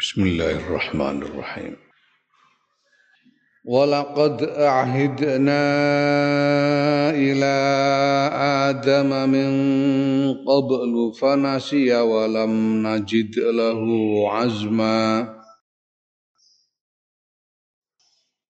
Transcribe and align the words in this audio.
Bismillahirrahmanirrahim. 0.00 1.75
ولقد 3.65 4.41
أعهدنا 4.57 5.63
إلى 7.13 7.55
آدم 8.65 9.29
من 9.29 9.51
قبل 10.49 11.13
فنسي 11.21 11.93
ولم 12.01 12.87
نجد 12.87 13.39
له 13.39 13.81
عزما 14.29 15.35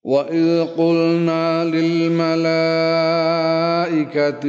وإذ 0.04 0.64
قلنا 0.80 1.66
للملائكة 1.66 2.42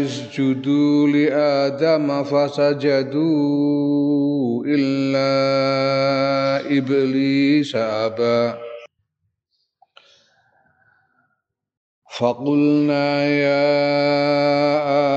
اسجدوا 0.04 1.08
لآدم 1.08 2.24
فسجدوا 2.24 4.00
إلا 4.66 5.28
إبليس 6.78 7.76
أبى. 7.76 8.54
فقلنا 12.18 13.24
يا 13.24 13.72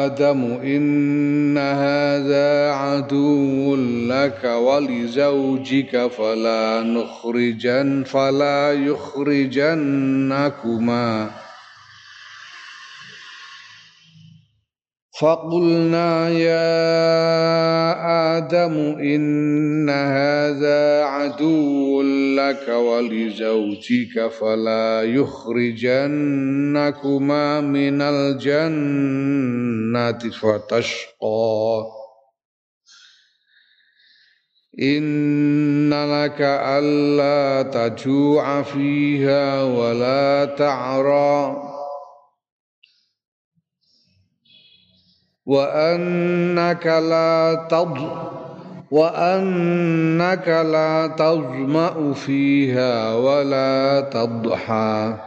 آدم 0.05 0.43
إن 0.43 1.57
هذا 1.57 2.71
عدو 2.71 3.75
لك 4.09 4.43
ولزوجك 4.43 6.07
فلا 6.07 6.81
نخرجن 6.81 8.03
فلا 8.03 8.73
يخرجنكما. 8.73 9.85
فقلنا 15.19 16.29
يا 16.29 16.75
آدم 18.37 18.73
إن 18.99 19.89
هذا 19.89 21.03
عدو 21.03 22.01
لك 22.35 22.67
ولزوجك 22.69 24.27
فلا 24.39 25.03
يخرجنكما 25.03 26.01
من 27.61 28.01
الجنة 28.01 29.11
فتشقى. 30.31 31.85
إن 34.81 35.89
لك 35.89 36.41
ألا 36.41 37.61
تجوع 37.61 38.61
فيها 38.61 39.63
ولا 39.63 40.45
تعرى. 40.45 41.74
وأنك 45.45 46.85
لا 46.87 47.67
تض 47.69 47.97
وأنك 48.91 50.47
لا 50.47 51.07
تظمأ 51.07 52.13
فيها 52.13 53.15
ولا 53.15 54.01
تضحى. 54.01 55.17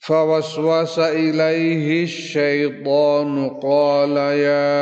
فوسوس 0.00 0.98
إليه 0.98 2.02
الشيطان 2.04 3.48
قال 3.48 4.16
يا 4.16 4.74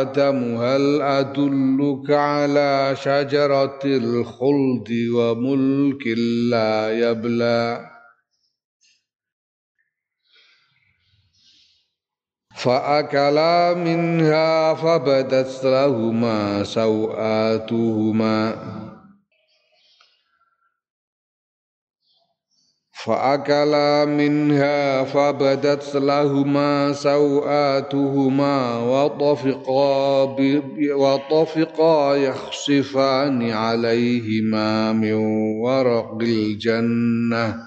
آدم 0.00 0.56
هل 0.56 1.02
أدلك 1.02 2.10
على 2.10 2.96
شجرة 3.02 3.80
الخلد 3.84 4.90
وملك 5.14 6.06
لا 6.50 6.92
يبلى؟ 6.98 7.95
فأكلا 12.56 13.74
منها 13.74 14.74
فبدت 14.74 15.64
لهما 15.64 16.64
سوآتهما. 16.64 18.56
فأكلا 23.04 24.04
منها 24.04 25.04
فبدت 25.04 25.94
لهما 25.94 26.92
سوآتهما 26.92 28.78
وطفقا, 28.78 30.36
وطفقا 30.94 32.14
يخصفان 32.16 33.50
عليهما 33.50 34.92
من 34.92 35.14
ورق 35.62 36.18
الجنة. 36.22 37.65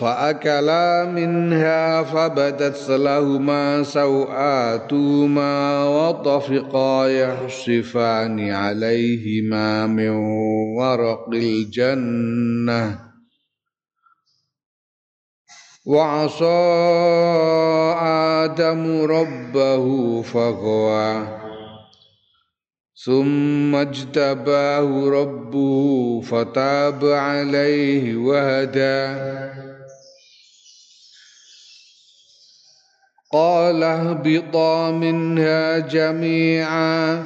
فأكلا 0.00 1.04
منها 1.04 2.02
فبدت 2.02 2.90
لهما 2.90 3.82
سوآتهما 3.82 5.84
وطفقا 5.84 7.08
يحصفان 7.08 8.50
عليهما 8.50 9.86
من 9.86 10.10
ورق 10.78 11.28
الجنة. 11.32 13.00
وعصى 15.86 16.44
آدم 18.44 19.02
ربه 19.02 20.22
فغوى. 20.22 21.40
ثم 23.04 23.74
اجتباه 23.74 25.10
ربه 25.10 26.20
فتاب 26.20 27.04
عليه 27.04 28.16
وهدى. 28.16 29.59
قال 33.32 33.82
اهبطا 33.82 34.90
منها 34.90 35.78
جميعا. 35.78 37.24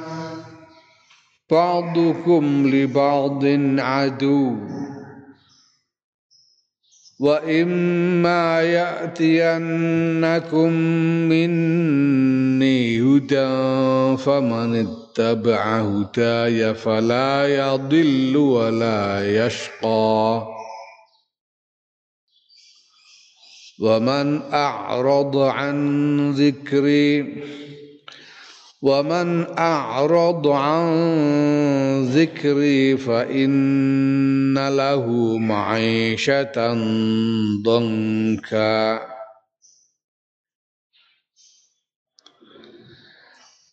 بعضكم 1.51 2.67
لبعض 2.67 3.45
عدو. 3.79 4.55
وإما 7.19 8.61
يأتينكم 8.61 10.69
مني 11.29 13.01
هدى 13.01 14.17
فمن 14.17 14.87
اتبع 14.87 15.79
هداي 15.79 16.73
فلا 16.73 17.47
يضل 17.47 18.37
ولا 18.37 19.21
يشقى. 19.45 20.54
ومن 23.79 24.41
أعرض 24.53 25.37
عن 25.37 26.31
ذكري 26.31 27.43
ومن 28.81 29.45
أعرض 29.57 30.47
عن 30.47 30.85
ذكري 32.05 32.97
فإن 32.97 34.67
له 34.67 35.37
معيشة 35.37 36.73
ضنكا. 37.63 39.14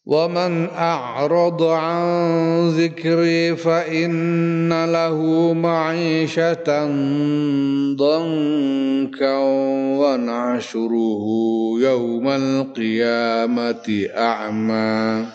ومن 0.07 0.69
أعرض 0.69 1.63
عن 1.63 2.03
ذكري 2.69 3.55
فإن 3.55 4.85
له 4.85 5.19
معيشة 5.53 6.85
ضنكا 7.95 9.37
ونعشره 9.99 11.25
يوم 11.81 12.27
القيامة 12.27 13.87
أعمى 14.15 15.25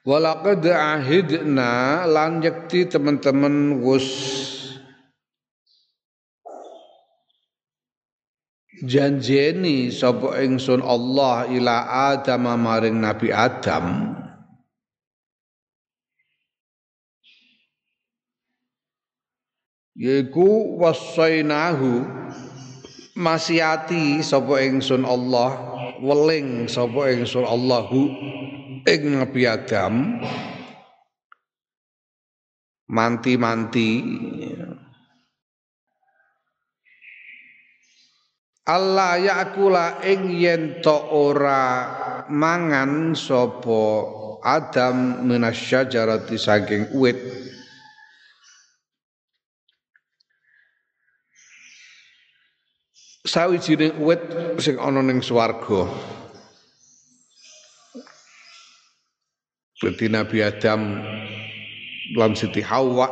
Walaqad 0.00 0.64
ahidna 0.64 2.02
lan 2.08 2.40
yakti 2.40 2.88
teman-teman 2.88 3.84
wus 3.84 4.08
janjeni 8.83 9.87
sapa 9.93 10.41
ingsun 10.43 10.83
Allah 10.83 11.47
ila 11.47 11.75
Adam 12.11 12.43
maring 12.59 12.99
Nabi 12.99 13.31
Adam. 13.31 14.11
Yaiku 19.95 20.75
wasainahu 20.75 22.03
masiati 23.15 24.19
sapa 24.19 24.59
ingsun 24.59 25.07
Allah 25.07 25.55
weling 26.03 26.67
sapa 26.67 27.15
ingsun 27.15 27.47
Allahu 27.47 28.11
ing 28.83 29.01
Nabi 29.15 29.47
Adam. 29.47 30.19
Manti-manti 32.85 33.89
Allah 38.65 39.21
yakula 39.21 40.01
ing 40.01 40.33
yen 40.41 40.81
to 40.81 40.97
ora 41.13 42.25
mangan 42.33 43.13
sapa 43.13 43.85
Adam 44.41 45.25
minasyajarati 45.29 46.37
saking 46.37 46.89
wit 46.97 47.17
sawijining 53.25 53.97
uwit 53.99 54.21
sing 54.61 54.77
ana 54.77 55.01
ning 55.01 55.19
swarga. 55.19 55.89
Berarti 59.75 60.07
Nabi 60.07 60.39
Adam 60.39 60.81
lan 62.15 62.31
Siti 62.37 62.63
Hawa 62.63 63.09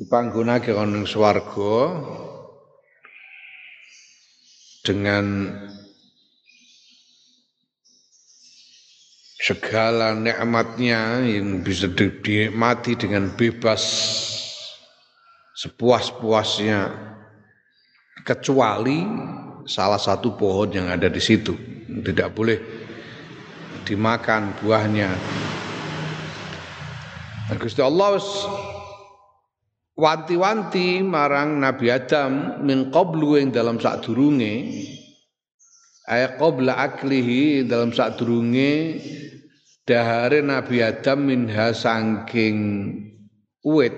dipanggonake 0.00 0.74
ana 0.74 0.90
ning 0.90 1.06
swarga 1.06 2.02
dengan 4.84 5.48
segala 9.40 10.12
nikmatnya 10.12 11.24
yang 11.24 11.64
bisa 11.64 11.88
dinikmati 11.88 12.96
dengan 12.96 13.32
bebas 13.32 13.82
sepuas-puasnya 15.56 16.92
kecuali 18.24 19.04
salah 19.64 20.00
satu 20.00 20.36
pohon 20.36 20.68
yang 20.72 20.92
ada 20.92 21.08
di 21.08 21.20
situ. 21.20 21.56
Tidak 21.88 22.28
boleh 22.32 22.58
dimakan 23.88 24.56
buahnya. 24.60 25.08
Gusti 27.60 27.84
Allah 27.84 28.16
wanti-wanti 29.94 31.02
marang 31.06 31.62
Nabi 31.62 31.86
Adam 31.90 32.62
min 32.66 32.90
qablu 32.90 33.38
yang 33.38 33.54
dalam 33.54 33.78
sadurunge 33.78 34.54
ay 36.10 36.36
qabla 36.36 36.76
aklihi 36.76 37.64
dalam 37.64 37.94
sadurunge 37.94 39.00
dahare 39.86 40.42
Nabi 40.42 40.82
Adam 40.82 41.18
minha 41.24 41.72
sangking 41.72 42.58
uwit. 43.64 43.94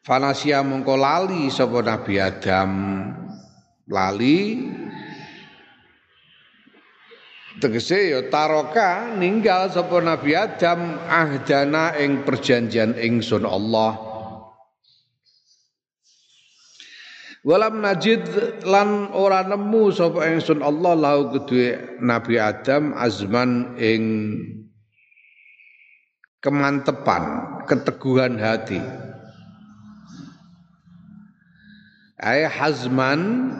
Fanasia 0.00 0.64
mongko 0.66 0.96
lali 0.96 1.52
sapa 1.52 1.84
Nabi 1.84 2.14
Adam? 2.18 2.70
Lali 3.90 4.38
tegese 7.58 8.14
ya 8.14 8.20
taroka 8.30 9.18
ninggal 9.18 9.66
sapa 9.74 9.98
Nabi 9.98 10.38
Adam 10.38 11.02
ahdana 11.10 11.98
ing 11.98 12.22
perjanjian 12.22 12.94
ingsun 12.94 13.42
Allah 13.42 14.10
Walam 17.40 17.80
najid 17.80 18.28
lan 18.68 19.16
ora 19.16 19.40
nemu 19.40 19.88
sapa 19.96 20.28
ingsun 20.28 20.60
Allah 20.60 20.92
lahu 20.92 21.32
kedue 21.32 21.96
Nabi 22.04 22.36
Adam 22.36 22.92
azman 22.92 23.80
ing 23.80 24.04
kemantepan, 26.44 27.24
keteguhan 27.64 28.36
hati. 28.36 28.80
Ay 32.20 32.44
hazman 32.44 33.56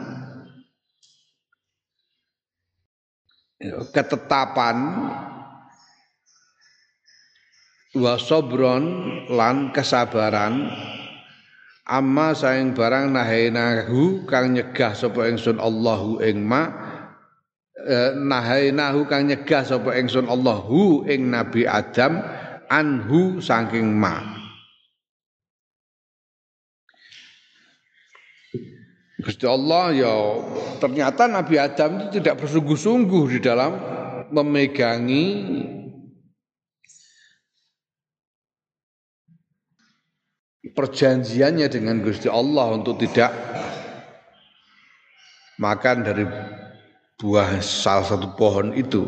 ketetapan 3.91 4.77
wa 7.95 8.15
sobron 8.15 8.83
lan 9.31 9.75
kesabaran. 9.75 10.67
Amma 11.91 12.31
saing 12.31 12.71
barang 12.71 13.11
nahainahu 13.11 14.23
kang 14.23 14.55
nyegah 14.55 14.95
sapa 14.95 15.27
ingsun 15.27 15.59
Allahu 15.59 16.23
ing 16.23 16.39
ma 16.39 16.71
eh, 17.83 18.15
nahainahu 18.15 19.09
kang 19.11 19.27
nyegah 19.27 19.67
sapa 19.67 19.99
ingsun 19.99 20.29
Allahu 20.31 21.03
ing 21.09 21.27
Nabi 21.27 21.67
Adam 21.67 22.23
anhu 22.71 23.43
saking 23.43 23.91
ma 23.91 24.40
Gusti 29.21 29.45
Allah 29.45 29.93
ya 29.93 30.13
ternyata 30.81 31.29
Nabi 31.29 31.61
Adam 31.61 32.01
itu 32.01 32.17
tidak 32.17 32.41
bersungguh-sungguh 32.41 33.23
di 33.37 33.39
dalam 33.39 33.71
memegangi 34.33 35.25
perjanjiannya 40.73 41.67
dengan 41.69 42.01
Gusti 42.01 42.25
Allah 42.31 42.77
untuk 42.77 42.97
tidak 42.97 43.29
makan 45.61 45.97
dari 46.01 46.25
buah 47.21 47.61
salah 47.61 48.07
satu 48.07 48.33
pohon 48.33 48.73
itu. 48.73 49.05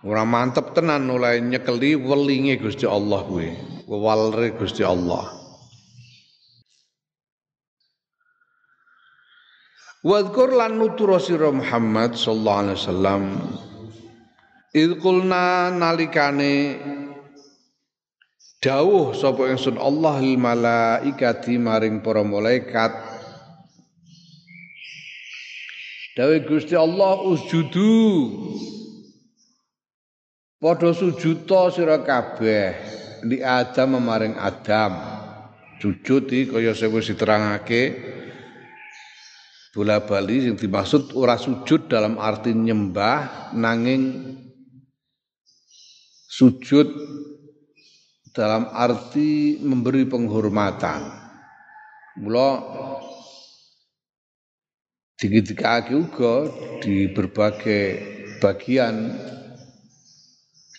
Orang 0.00 0.32
mantep 0.32 0.72
tenan 0.72 1.04
mulai 1.04 1.44
nyekeli 1.44 1.92
welinge 1.92 2.56
Gusti 2.56 2.88
Allah 2.88 3.20
kuwi, 3.20 3.52
wewalre 3.90 4.54
Gusti 4.54 4.86
Allah. 4.86 5.34
Wadkur 10.06 10.54
lan 10.54 10.78
nutur 10.78 11.18
Muhammad 11.50 12.14
sallallahu 12.14 12.60
alaihi 12.62 12.78
wasallam. 12.78 13.22
Idkulna 14.70 15.74
nalikane 15.74 16.78
dawuh 18.62 19.10
sapa 19.12 19.50
ingsun 19.50 19.76
Allah 19.76 20.22
lil 20.22 20.38
malaikati 20.38 21.58
maring 21.58 22.00
para 22.00 22.22
malaikat. 22.22 22.94
Dawe 26.14 26.36
Gusti 26.46 26.78
Allah 26.78 27.26
usjudu. 27.26 27.98
Padha 30.60 30.92
sujuta 30.92 31.72
sira 31.72 32.04
kabeh 32.04 33.00
di 33.24 33.40
Adam 33.44 34.00
maring 34.00 34.36
Adam 34.36 34.92
sujud 35.80 36.28
iki 36.28 36.52
kaya 36.52 36.72
wis 36.72 37.08
diterangake 37.08 37.82
bola 39.70 40.02
bali 40.02 40.50
yang 40.50 40.58
dimaksud 40.58 41.14
ora 41.14 41.38
sujud 41.38 41.86
dalam 41.86 42.18
arti 42.18 42.50
nyembah 42.50 43.52
nanging 43.54 44.34
sujud 46.26 46.90
dalam 48.34 48.70
arti 48.70 49.58
memberi 49.62 50.06
penghormatan. 50.06 51.18
Mula 52.18 52.50
digidikake 55.18 55.94
uga 55.94 56.48
di 56.80 57.10
berbagai 57.10 57.84
bagian 58.40 59.14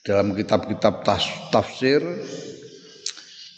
dalam 0.01 0.33
kitab-kitab 0.33 1.05
tafsir 1.53 2.01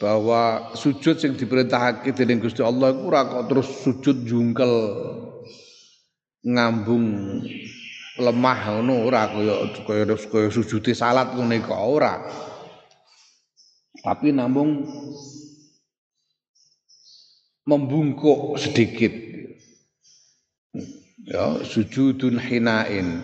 bahwa 0.03 0.75
sujud 0.75 1.15
yang 1.15 1.39
diperintahake 1.39 2.11
dening 2.11 2.43
Gusti 2.43 2.59
Allah 2.59 2.91
iku 2.91 3.07
ora 3.07 3.23
kok 3.23 3.47
terus 3.47 3.67
sujud 3.87 4.27
jungkel 4.27 4.73
ngambung 6.43 7.39
lemah 8.19 8.59
ngono 8.83 9.07
ora 9.07 9.31
kaya 9.31 9.55
kaya 9.87 10.03
kaya 10.19 10.49
sujute 10.51 10.91
salat 10.91 11.31
ngene 11.31 11.63
kok 11.63 11.79
ora. 11.79 12.19
Tapi 14.03 14.35
namun 14.35 14.83
membungkuk 17.63 18.59
sedikit. 18.59 19.15
Ya, 21.23 21.63
sujudun 21.63 22.35
hinain. 22.35 23.23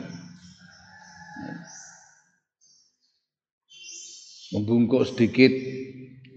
Membungkuk 4.49 5.05
sedikit 5.05 5.53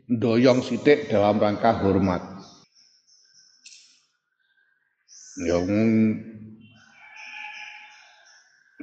doyong 0.09 0.61
sitik 0.61 1.09
dalam 1.09 1.40
rangka 1.40 1.81
hormat. 1.81 2.21
Ya 5.49 5.57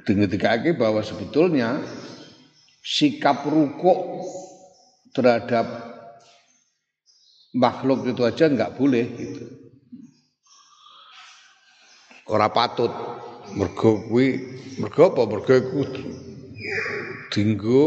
dingetikake 0.01 0.73
bahwa 0.73 1.05
sebetulnya 1.05 1.77
sikap 2.81 3.45
rukuk 3.45 4.25
terhadap 5.13 5.69
makhluk 7.53 8.09
itu 8.09 8.25
aja 8.25 8.49
nggak 8.49 8.73
boleh 8.73 9.05
gitu. 9.13 9.45
Ora 12.29 12.49
patut 12.49 12.89
mergo 13.57 14.05
kuwi 14.09 14.57
mergo 14.77 15.13
apa 15.13 15.21
mergo 15.25 15.53
iku 15.53 15.81
dinggo 17.33 17.83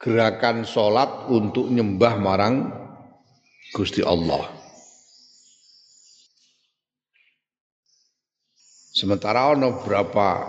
gerakan 0.00 0.64
salat 0.64 1.28
untuk 1.28 1.68
nyembah 1.68 2.16
marang 2.16 2.72
Gusti 3.76 4.00
Allah. 4.00 4.48
Sementara 8.96 9.52
ana 9.52 9.70
beberapa 9.70 10.40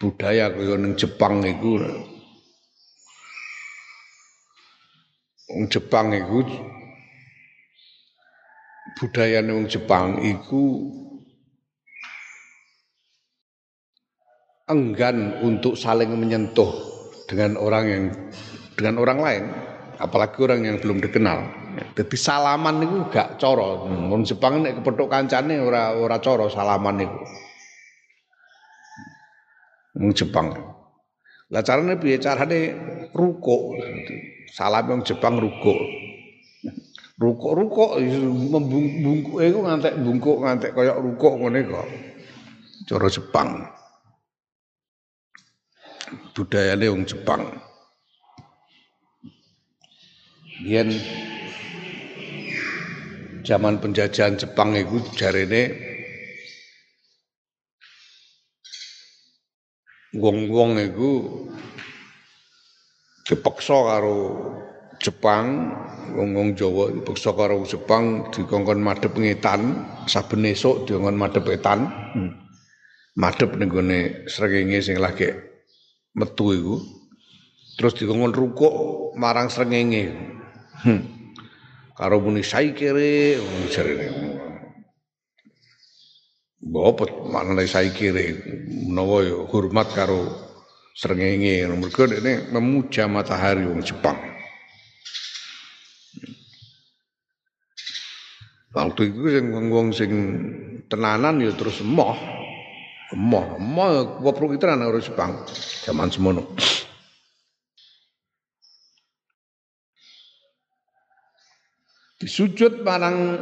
budaya 0.00 0.48
kaya 0.50 0.74
ning 0.80 0.96
Jepang 0.96 1.44
iku 1.44 1.80
Wong 5.54 5.70
Jepang 5.70 6.10
iku 6.16 6.40
budaya 8.98 9.38
wong 9.44 9.68
Jepang 9.70 10.18
iku 10.24 10.88
enggan 14.66 15.44
untuk 15.44 15.76
saling 15.76 16.10
menyentuh 16.10 16.72
dengan 17.28 17.60
orang 17.60 17.84
yang 17.86 18.04
dengan 18.74 19.00
orang 19.02 19.18
lain, 19.22 19.44
apalagi 19.98 20.38
orang 20.42 20.60
yang 20.66 20.76
belum 20.82 20.98
dikenal. 21.02 21.38
Jadi 21.94 22.16
salaman 22.18 22.86
itu 22.86 22.98
gak 23.10 23.38
coro. 23.42 23.86
Wong 23.90 24.22
Jepang 24.22 24.62
nek 24.62 24.78
kepethuk 24.82 25.10
kancane 25.10 25.58
ora 25.58 25.94
ora 25.94 26.22
coro 26.22 26.46
salaman 26.46 27.02
itu. 27.02 27.18
Wong 29.98 30.10
Jepang. 30.14 30.54
Lah 31.50 31.62
carane 31.62 31.98
piye? 31.98 32.18
Carane 32.18 32.74
ruko. 33.14 33.78
Salam 34.54 34.90
wong 34.90 35.00
Jepang 35.02 35.38
ruko. 35.38 35.74
Ruko-ruko 37.14 38.02
membungkuk 38.50 39.38
iku 39.38 39.62
ngantek 39.62 39.94
bungkuk 40.02 40.42
ngantek 40.42 40.74
kaya 40.74 40.98
ruko 40.98 41.38
ngene 41.38 41.62
kok. 41.70 41.86
Cara 42.90 43.06
Jepang. 43.06 43.50
Budayane 46.34 46.86
wong 46.90 47.06
Jepang. 47.06 47.42
Yen 50.64 50.88
zaman 53.44 53.84
penjajahan 53.84 54.40
Jepang 54.40 54.72
itu 54.72 54.96
jarene 55.12 55.76
wong-wong 60.16 60.80
iku 60.80 61.12
dipaksa 63.28 63.76
karo 63.76 64.20
Jepang, 65.04 65.74
wong-wong 66.16 66.56
Jawa 66.56 66.88
dipaksa 66.96 67.36
karo 67.36 67.60
Jepang 67.68 68.32
dikongkon 68.32 68.80
madhep 68.80 69.12
ngetan, 69.12 69.84
saben 70.08 70.48
esuk 70.48 70.88
dikongkon 70.88 71.18
madhep 71.18 71.44
etan. 71.50 71.92
Hmm. 72.16 72.32
Madhep 73.20 73.52
ning 73.60 73.68
gone 73.68 74.24
srengenge 74.32 74.80
sing 74.80 74.96
lagi 74.96 75.28
metu 76.16 76.56
iku. 76.56 76.76
Terus 77.76 77.92
dikongkon 78.00 78.32
rukuk 78.32 78.74
marang 79.18 79.52
srengenge. 79.52 80.08
Hmm. 80.84 81.00
Karo 81.96 82.20
muni 82.20 82.44
saikere 82.44 83.40
jarene. 83.72 84.06
Bopet 86.60 87.08
maknane 87.32 87.64
saikere 87.64 88.44
menawa 88.68 89.24
ya 89.24 89.48
hormat 89.48 89.88
karo 89.96 90.28
srengenge. 90.92 91.64
Mergo 91.72 92.04
ini 92.04 92.52
memuja 92.52 93.08
matahari 93.08 93.64
wong 93.64 93.80
Jepang. 93.80 94.20
Waktu 98.76 99.00
itu 99.08 99.24
sing 99.32 99.44
wong 99.54 99.88
sing 99.96 100.12
tenanan 100.92 101.40
ya 101.40 101.56
terus 101.56 101.80
emoh. 101.80 102.12
Emoh, 103.16 103.56
emoh 103.56 104.20
koprok 104.20 104.60
itu 104.60 104.68
orang 104.68 105.00
Jepang 105.00 105.48
zaman 105.80 106.12
semono. 106.12 106.52
Disujud 112.24 112.80
marang 112.88 113.36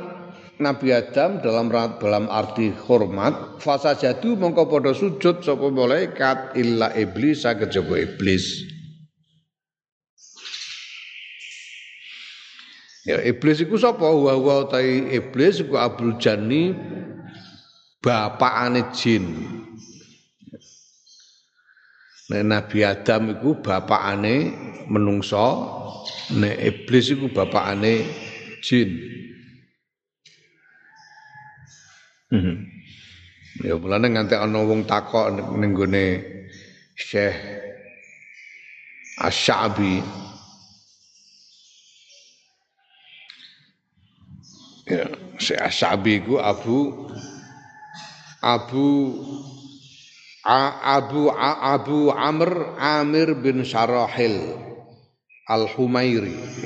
Nabi 0.58 0.90
Adam 0.90 1.38
dalam 1.38 1.70
dalam 1.70 2.26
arti 2.26 2.74
hormat 2.74 3.62
fasa 3.62 3.94
jadu 3.94 4.34
mongko 4.34 4.66
padha 4.66 4.90
sujud 4.90 5.38
sapa 5.38 5.70
malaikat 5.70 6.58
illa 6.58 6.90
iblis 6.98 7.46
kejaba 7.46 7.94
iblis. 8.02 8.66
Ya 13.06 13.22
iblis 13.22 13.62
iku 13.62 13.78
sapa 13.78 14.02
wa 14.02 14.34
wa 14.34 14.66
tai 14.66 15.14
iblis 15.14 15.62
iku 15.62 15.78
Abdul 15.78 16.18
Jani 16.18 16.74
bapakane 18.02 18.90
jin. 18.90 19.46
Nek 22.34 22.42
Nabi 22.50 22.82
Adam 22.82 23.30
iku 23.30 23.62
bapakane 23.62 24.50
menungso, 24.90 25.70
nek 26.34 26.58
iblis 26.58 27.14
iku 27.14 27.30
bapakane 27.30 28.21
jin. 28.62 28.90
Hmm. 32.32 32.64
Ya 33.60 33.76
mulane 33.76 34.08
nganti 34.08 34.38
ana 34.38 34.64
wong 34.64 34.88
takok 34.88 35.28
ning 35.60 35.76
gone 35.76 36.24
Syekh 36.96 37.36
Asy-Sya'bi. 39.20 40.00
Ya, 44.88 45.04
Syekh 45.36 45.60
Asy-Sya'bi 45.60 46.14
ku 46.24 46.40
Abu 46.40 46.78
Abu 48.40 48.88
A, 50.42 50.62
Abu 50.98 51.30
A, 51.30 51.78
Abu 51.78 52.10
Amr 52.10 52.74
Amir 52.80 53.38
bin 53.38 53.62
Syarahil 53.62 54.71
Al-Humairi 55.48 56.62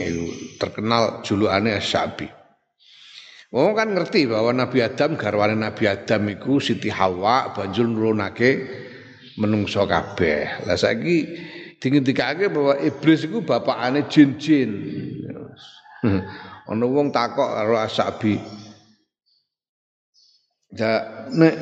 terkenal 0.61 1.25
julukannya 1.25 1.81
Asy-Sya'bi. 1.81 2.29
Wong 3.55 3.73
kan 3.79 3.95
ngerti 3.95 4.27
bahwa 4.29 4.53
Nabi 4.53 4.83
Adam 4.83 5.15
garwane 5.15 5.57
Nabi 5.57 5.87
Adam 5.87 6.29
iku 6.29 6.59
Siti 6.59 6.91
Hawa 6.91 7.55
banjur 7.55 7.89
nurunake 7.89 8.69
menungso 9.39 9.87
kabeh. 9.87 10.67
Lah 10.67 10.77
saiki 10.77 11.25
dingendikake 11.79 12.51
bahwa 12.53 12.75
iblis 12.83 13.25
iku 13.25 13.47
bapakane 13.47 14.11
jin-jin. 14.11 14.71
Ana 16.67 16.85
wong 16.85 17.15
takok 17.15 17.49
karo 17.55 17.79
Asabi. 17.79 18.35
Ya 20.75 21.25
nek 21.31 21.55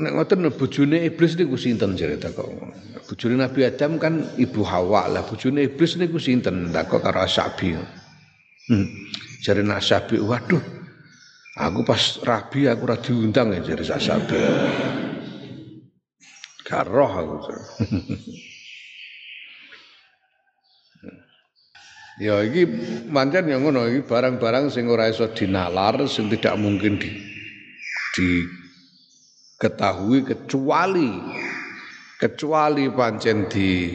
nek 0.00 0.16
ngoten 0.16 0.48
bojone 0.56 1.04
iblis 1.04 1.36
niku 1.36 1.60
sinten 1.60 1.92
jare 1.92 2.16
takok. 2.16 2.48
Bojone 3.04 3.36
Nabi 3.36 3.68
Adam 3.68 4.00
kan 4.00 4.32
ibu 4.40 4.64
Hawa. 4.64 5.12
Lah 5.12 5.28
bojone 5.28 5.68
iblis 5.68 6.00
niku 6.00 6.16
sinten 6.16 6.72
takok 6.72 7.04
karo 7.04 7.20
Asabi. 7.20 7.76
Hmm. 8.70 8.88
Jari 9.40 9.64
Nasabi, 9.64 10.20
waduh, 10.20 10.60
aku 11.56 11.80
pas 11.80 12.20
rabi 12.28 12.68
aku 12.68 12.84
ora 12.84 13.00
diundang 13.00 13.56
ya 13.56 13.60
jari 13.64 13.84
Nasabi. 13.84 14.36
Gak 16.64 16.84
roh 16.88 17.08
aku. 17.08 17.36
ya 22.24 22.44
iki 22.44 22.68
pancen 23.08 23.48
yang 23.48 23.64
ngono 23.64 23.88
iki 23.88 24.04
barang-barang 24.04 24.68
sing 24.68 24.92
ora 24.92 25.08
iso 25.08 25.24
dinalar, 25.32 26.04
sing 26.04 26.28
tidak 26.28 26.60
mungkin 26.60 27.00
di 27.00 28.59
diketahui 29.60 30.24
kecuali 30.24 31.20
kecuali 32.16 32.88
pancen 32.88 33.44
di 33.44 33.92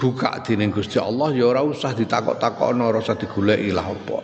buka 0.00 0.40
dening 0.40 0.72
Gusti 0.72 0.96
Allah 0.96 1.28
ya 1.36 1.52
ora 1.52 1.60
usah 1.60 1.92
ditakok-takokno 1.92 2.88
ora 2.88 3.04
usah 3.04 3.20
digoleki 3.20 3.68
lah 3.76 3.84
apa. 3.84 4.20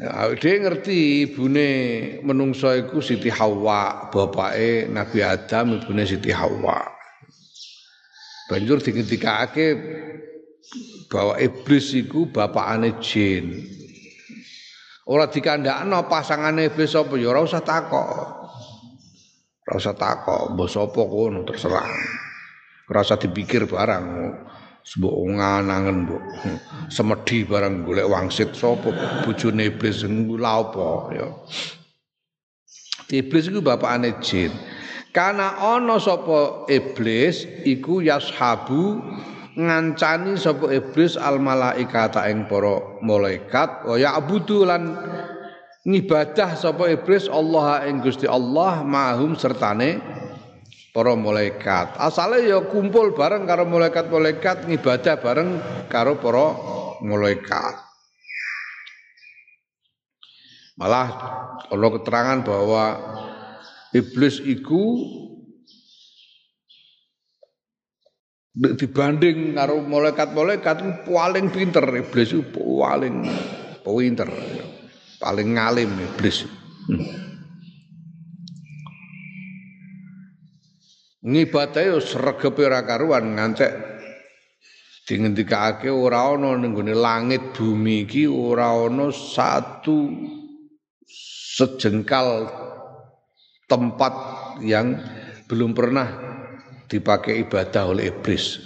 Ya, 0.00 0.32
dia 0.32 0.56
ngerti 0.64 1.28
ibune 1.28 1.68
menungso 2.24 2.72
iku 2.72 3.04
Siti 3.04 3.28
Hawa, 3.28 4.08
bapake 4.08 4.88
Nabi 4.88 5.20
Adam, 5.20 5.76
ibune 5.76 6.08
Siti 6.08 6.32
Hawa. 6.32 6.88
Banjur 8.48 8.80
dingendikake 8.80 9.76
bahwa 11.12 11.36
iblis 11.36 11.92
iku 11.92 12.32
bapakane 12.32 12.96
jin. 13.04 13.76
Ora 15.10 15.26
dikandakno 15.26 16.06
pasangane 16.06 16.70
iblis 16.70 16.94
apa 16.94 17.18
ya 17.18 17.34
ora 17.34 17.42
usah 17.42 17.66
takok. 17.66 18.10
Ora 19.66 19.74
usah 19.74 19.98
takok, 19.98 20.54
mbok 20.54 20.70
sapa 20.70 21.02
kono 21.02 21.42
terserah. 21.42 21.90
Ora 22.86 23.02
usah 23.02 23.18
dipikir 23.18 23.66
barang. 23.66 24.06
Mbok 24.80 25.16
nganangen 25.34 25.96
mbok 26.06 26.22
semedi 26.86 27.42
barang 27.42 27.82
golek 27.82 28.06
wangsit 28.06 28.54
sapa 28.54 28.94
bojone 29.26 29.74
iblis 29.74 30.06
lha 30.06 30.52
apa 30.62 30.88
ya. 31.10 31.28
Iblis 33.10 33.50
iku 33.50 33.58
bapakane 33.66 34.22
jin. 34.22 34.54
Karena 35.10 35.58
ana 35.58 35.98
sapa 35.98 36.70
iblis 36.70 37.42
iku 37.66 37.98
yashabu 37.98 39.02
ngancani 39.60 40.40
sapa 40.40 40.72
iblis 40.72 41.20
al 41.20 41.36
malaikata 41.36 42.24
ing 42.32 42.48
para 42.48 43.00
malaikat 43.04 43.84
wa 43.84 43.96
ya'budu 44.00 44.64
lan 44.64 44.96
ngibadah 45.84 46.56
sapa 46.56 46.88
iblis 46.88 47.28
Allah 47.28 47.84
ing 47.84 48.00
Gusti 48.00 48.24
Allah 48.24 48.80
mahum 48.80 49.36
sertane 49.36 50.00
para 50.90 51.14
malaikat. 51.14 51.94
Asale 51.96 52.46
ya 52.50 52.58
kumpul 52.66 53.14
bareng 53.14 53.46
karo 53.46 53.62
malaikat-malaikat 53.66 54.66
ngibadah 54.66 55.14
bareng 55.22 55.50
karo 55.86 56.18
para 56.18 56.46
malaikat. 57.04 57.74
Malah 60.80 61.08
ana 61.68 61.88
keterangan 61.92 62.38
bahwa 62.40 62.84
iblis 63.92 64.40
iku 64.40 64.96
dibanding 68.54 69.54
karo 69.54 69.78
malaikat-malaikat 69.78 71.06
paling 71.06 71.46
pinter 71.54 71.86
iblis 71.86 72.34
paling 72.54 73.14
pinter 73.84 74.30
paling 75.20 75.48
ngalim 75.54 75.90
iblis. 76.00 76.48
Ngibate 81.20 81.84
yo 81.84 82.00
sregepe 82.00 82.64
ora 82.64 82.80
karuan 82.80 83.36
ngantek 83.36 83.72
dingendikake 85.04 85.92
ora 85.92 86.32
ana 86.32 86.56
ning 86.56 86.72
langit 86.96 87.52
bumi 87.52 88.08
iki 88.08 88.24
ora 88.24 88.72
ana 88.72 89.12
satu 89.12 90.08
sejengkal 91.60 92.48
tempat 93.68 94.14
yang 94.64 94.96
belum 95.44 95.76
pernah 95.76 96.29
dipakai 96.90 97.46
ibadah 97.46 97.94
oleh 97.94 98.10
iblis. 98.10 98.58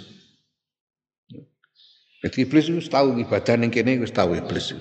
Jadi 2.25 2.41
iblis 2.41 2.65
itu 2.65 2.81
tahu 2.89 3.21
ibadah 3.21 3.53
ning 3.53 3.69
kene 3.69 4.01
wis 4.01 4.09
tahu 4.09 4.33
iblis. 4.33 4.73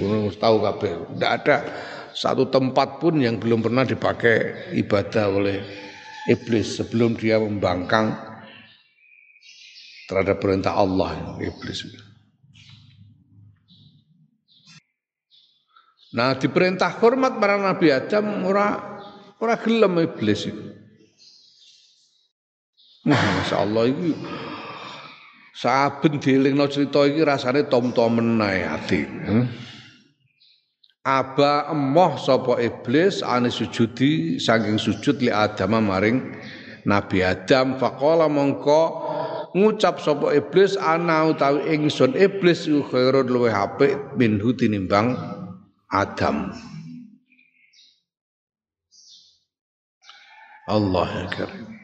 Wis 0.00 0.40
tahu 0.40 0.64
kabeh. 0.64 1.12
Tidak 1.12 1.30
ada 1.44 1.56
satu 2.16 2.48
tempat 2.48 3.04
pun 3.04 3.20
yang 3.20 3.36
belum 3.36 3.60
pernah 3.60 3.84
dipakai 3.84 4.72
ibadah 4.72 5.28
oleh 5.28 5.60
iblis 6.24 6.80
sebelum 6.80 7.20
dia 7.20 7.36
membangkang 7.36 8.16
terhadap 10.08 10.40
perintah 10.40 10.72
Allah 10.72 11.36
iblis. 11.36 11.84
Nah, 16.14 16.38
diperintah 16.38 16.96
hormat 17.02 17.36
para 17.42 17.60
Nabi 17.60 17.92
Adam 17.92 18.46
ora 18.48 18.96
ora 19.36 19.60
gelem 19.60 20.00
iblis 20.00 20.48
itu. 20.48 20.83
Masya 23.04 23.56
Allah 23.60 23.92
itu 23.92 24.16
saben 25.52 26.16
dielingno 26.18 26.64
cerita 26.72 27.04
iki 27.04 27.20
rasane 27.20 27.68
tom-tomen 27.68 28.40
ae 28.40 28.64
ati. 28.64 29.00
Hmm? 29.04 29.44
Aba 31.04 31.68
emoh 31.68 32.16
sapa 32.16 32.56
iblis 32.64 33.20
ane 33.20 33.52
sujudi 33.52 34.40
saking 34.40 34.80
sujud 34.80 35.20
li 35.20 35.28
Adam 35.28 35.84
maring 35.84 36.32
Nabi 36.88 37.20
Adam 37.20 37.76
faqala 37.76 38.24
mongko 38.24 38.82
ngucap 39.52 40.00
sapa 40.00 40.32
iblis 40.32 40.80
ana 40.80 41.28
utawi 41.28 41.76
ingsun 41.76 42.16
iblis 42.16 42.64
khairun 42.64 43.28
luwih 43.28 43.52
apik 43.52 44.16
minhu 44.16 44.56
tinimbang 44.56 45.12
Adam. 45.92 46.56
Allah 50.64 51.06
ya 51.12 51.26
karim. 51.28 51.83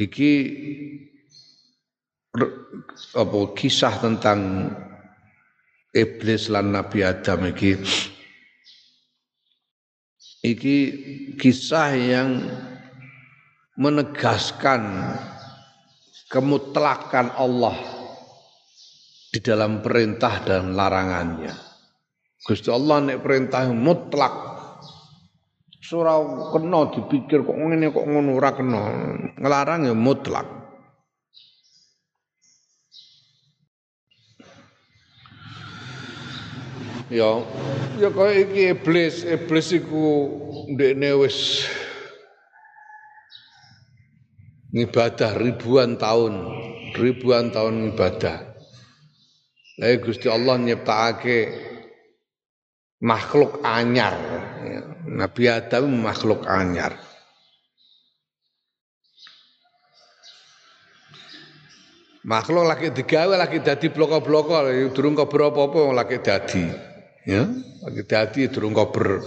Iki 0.00 0.32
apa 3.20 3.38
kisah 3.52 4.00
tentang 4.00 4.70
iblis 5.92 6.48
lan 6.48 6.72
Nabi 6.72 7.04
Adam 7.04 7.52
iki 7.52 7.76
iki 10.40 10.76
kisah 11.36 11.90
yang 11.92 12.48
menegaskan 13.76 15.12
kemutlakan 16.32 17.36
Allah 17.36 17.76
di 19.30 19.38
dalam 19.44 19.84
perintah 19.84 20.42
dan 20.42 20.72
larangannya. 20.74 21.54
Gusti 22.40 22.72
Allah 22.72 23.04
nek 23.04 23.20
perintah 23.20 23.68
mutlak 23.68 24.49
ora 25.96 26.14
kena 26.54 26.80
dipikir 26.94 27.42
kok 27.42 27.56
ngene 27.56 27.90
kok 27.90 28.06
ngono 28.06 28.30
ora 28.38 28.50
kena. 28.54 28.82
Ngelarang 29.38 29.90
ya 29.90 29.94
mutlak. 29.94 30.60
ya 37.10 37.42
ya 37.98 38.08
kaya 38.14 38.46
iki 38.46 38.70
iblis 38.70 39.26
iblis 39.26 39.74
iku 39.74 40.30
ndekne 40.70 41.10
wis 41.18 41.66
ngibadah 44.70 45.34
ribuan 45.34 45.98
tahun 45.98 46.46
ribuan 46.94 47.50
tahun 47.50 47.90
ibadah 47.92 48.46
Lah 49.80 49.96
Gusti 49.96 50.28
Allah 50.28 50.60
nyiptakake 50.60 51.56
makhluk 53.00 53.64
anyar 53.64 54.39
Nabi 55.08 55.48
Adam 55.48 55.88
makhluk 56.00 56.44
anyar 56.44 56.98
makhluk 62.20 62.68
lagi 62.68 62.92
digawe 62.92 63.32
lagi 63.32 63.64
dadi 63.64 63.88
bloko-bloko 63.88 64.68
durung 64.92 65.16
kobro 65.16 65.48
apa-apa 65.48 65.80
lagi 65.96 66.20
dadi 66.20 66.64
ya 67.24 67.48
lagi 67.80 68.02
dadi 68.04 68.52
durung 68.52 68.76
kober 68.76 69.24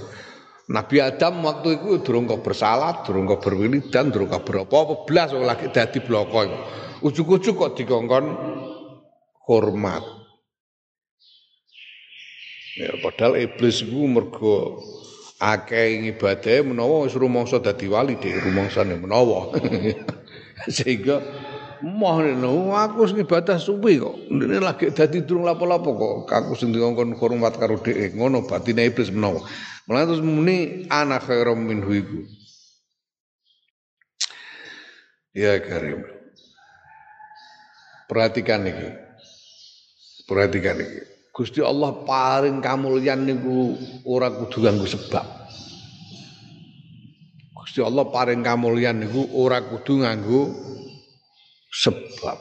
Nabi 0.63 1.03
Adam 1.03 1.43
waktu 1.43 1.75
itu 1.75 1.99
durung 2.07 2.23
kau 2.23 2.39
bersalat, 2.39 3.03
durung 3.03 3.27
kau 3.27 3.35
berwiridan, 3.35 4.15
durung 4.15 4.31
kau 4.31 4.47
berapa-apa 4.47 5.03
belas 5.03 5.35
lagi 5.35 5.67
dadi 5.67 5.99
bloko 5.99 6.39
iku. 6.39 6.57
Ujuk-ujuk 7.03 7.59
kok 7.59 7.73
dikongkon 7.75 8.31
hormat. 9.43 10.03
Ya 12.79 12.95
padahal 13.03 13.43
iblis 13.43 13.83
iku 13.83 14.07
mergo 14.07 14.79
akeh 15.43 15.99
ngibadahe 15.99 16.63
menawa 16.63 17.03
wis 17.03 17.19
rumangsa 17.19 17.59
dadi 17.59 17.91
wali 17.91 18.15
dhek 18.15 18.47
rumangsane 18.47 18.95
menawa. 18.95 19.51
Sehingga 20.75 21.19
Moh 21.83 22.23
aku 22.79 23.11
sing 23.11 23.27
ibadah 23.27 23.59
suwi 23.59 23.99
kok. 23.99 24.15
Ndene 24.31 24.63
lagi 24.63 24.87
dadi 24.95 25.19
durung 25.19 25.43
lapo-lapo 25.43 25.91
kok. 25.99 26.31
Aku 26.31 26.55
sing 26.55 26.71
dikongkon 26.71 27.19
hormat 27.19 27.59
karo 27.59 27.75
dhek. 27.75 28.15
Ngono 28.15 28.47
batine 28.47 28.87
iblis 28.87 29.11
menawa. 29.11 29.43
Mulane 29.83 30.07
terus 30.07 30.23
muni 30.23 30.87
ana 30.87 31.19
khairum 31.19 31.59
minhu 31.59 31.91
iku. 31.91 32.19
Ya 35.35 35.59
Karim. 35.59 36.07
Perhatikan 38.07 38.63
iki. 38.63 38.89
Perhatikan 40.23 40.79
iki. 40.79 41.12
Gusti 41.33 41.65
Allah 41.65 42.05
paring 42.05 42.61
kamulyan 42.61 43.25
niku 43.25 43.73
ora 44.05 44.29
kudu 44.29 44.69
ganggu 44.69 44.85
sebab. 44.85 45.25
Gusti 47.57 47.81
Allah 47.81 48.05
paring 48.05 48.45
kamulyan 48.45 49.01
niku 49.01 49.33
ora 49.33 49.65
kudu 49.65 50.05
nganggo 50.05 50.53
sebab. 51.73 52.37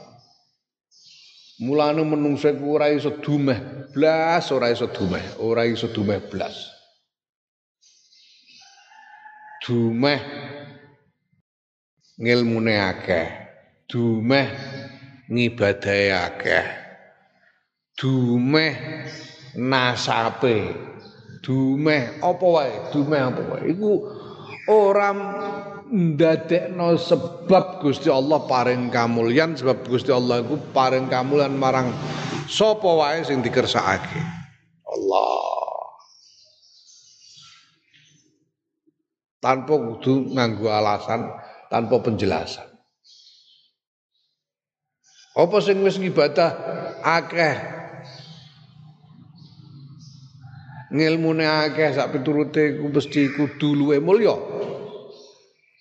Mulane 1.65 2.05
menungsa 2.05 2.53
iku 2.53 2.77
ora 2.77 2.93
iso 2.93 3.17
dumeh 3.17 3.89
blas 3.97 4.53
ora 4.53 4.69
iso 4.69 4.85
dumeh 4.93 5.41
ora 5.41 5.65
iso 5.65 5.89
dumeh 5.89 6.21
blas. 6.29 6.69
Dumeh 9.65 10.21
ngilmune 12.21 12.77
akeh 12.77 13.29
dumeh 13.89 14.47
ngibadahe 15.33 16.13
akeh 16.13 16.82
dumeh 17.99 18.75
nasape 19.59 20.73
dumeh 21.45 22.23
apa 22.23 22.47
wae 22.47 22.75
dumeh 22.95 23.21
apa 23.21 23.41
wae 23.53 23.63
iku 23.73 23.93
ora 24.71 25.11
ndadekno 25.93 26.97
sebab 26.97 27.85
Gusti 27.85 28.09
Allah 28.09 28.49
paring 28.49 28.89
kamulyan 28.89 29.53
sebab 29.53 29.85
Gusti 29.85 30.09
Allah 30.09 30.41
iku 30.41 30.57
paring 30.73 31.13
kamulyan 31.13 31.53
marang 31.53 31.93
sapa 32.49 32.89
wae 32.89 33.21
sing 33.25 33.45
dikersakake. 33.45 34.21
Allah. 34.89 35.41
Tanpa 39.43 39.75
kudu 39.75 40.33
nganggo 40.39 40.71
alasan, 40.71 41.27
tanpa 41.67 41.99
penjelasan. 41.99 42.69
Apa 45.35 45.57
sing 45.65 45.83
wis 45.83 45.99
ngibadah 45.99 46.51
akeh 47.03 47.82
ngilmune 50.93 51.49
akeh 51.49 51.97
sak 51.97 52.13
piturute 52.13 52.77
ku 52.77 52.93
mesti 52.93 53.33
kudu 53.33 53.73
luwe 53.73 53.97
mulya. 53.99 54.37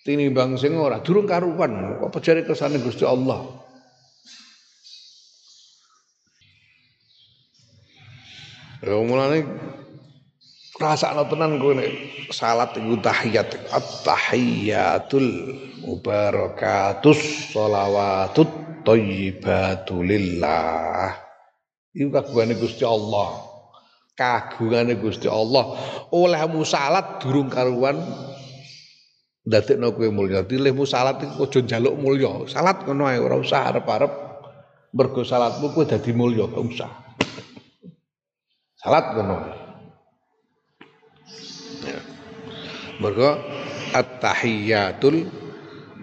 Tinimbang 0.02 0.58
sing 0.58 0.74
ora 0.74 0.98
durung 0.98 1.28
karuan 1.30 2.00
kok 2.02 2.10
pejare 2.10 2.42
kersane 2.42 2.82
Gusti 2.82 3.06
Allah? 3.06 3.38
Ya 8.82 8.98
mulane 8.98 9.46
rasakno 10.74 11.30
tenan 11.30 11.62
kowe 11.62 11.70
nek 11.70 11.86
salat 12.34 12.74
iku 12.74 12.98
tahiyat 12.98 13.70
at-tahiyatul 13.70 15.54
mubarakatus 15.86 17.54
sholawatut 17.54 18.50
thayyibatu 18.82 20.02
lillah. 20.02 21.14
Iku 21.94 22.10
kagungane 22.10 22.58
Gusti 22.58 22.82
Allah 22.82 23.51
kagungane 24.22 24.94
Gusti 25.02 25.26
Allah 25.26 25.74
olehmu 26.14 26.62
salat 26.62 27.18
durung 27.18 27.50
karuan 27.50 27.98
ndadekno 29.42 29.90
kowe 29.94 30.08
mulya. 30.14 30.46
Dilehmu 30.46 30.86
salat 30.86 31.18
iku 31.22 31.50
aja 31.50 31.58
njaluk 31.62 31.94
mulya. 31.98 32.46
Salat 32.46 32.86
ngono 32.86 33.10
ae 33.10 33.18
ora 33.18 33.36
usah 33.38 33.74
arep-arep 33.74 34.12
mergo 34.94 35.22
salatmu 35.26 35.74
kowe 35.74 35.84
dadi 35.86 36.12
mulya, 36.14 36.46
ora 36.46 36.62
usah. 36.62 36.90
Salat 38.78 39.04
ngono. 39.14 39.36
Ya. 41.82 41.98
Mergo 43.02 43.30
at-tahiyatul 43.92 45.26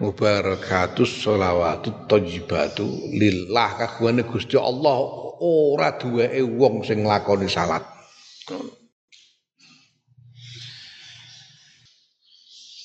mubarakatus 0.00 1.24
sholawatut 1.24 2.08
thayyibatu 2.08 2.84
lillah 3.16 3.76
kagungane 3.76 4.24
Gusti 4.28 4.56
Allah 4.56 4.96
ora 5.40 5.96
duweke 5.96 6.44
wong 6.44 6.84
sing 6.84 7.04
nglakoni 7.04 7.48
salat. 7.48 7.99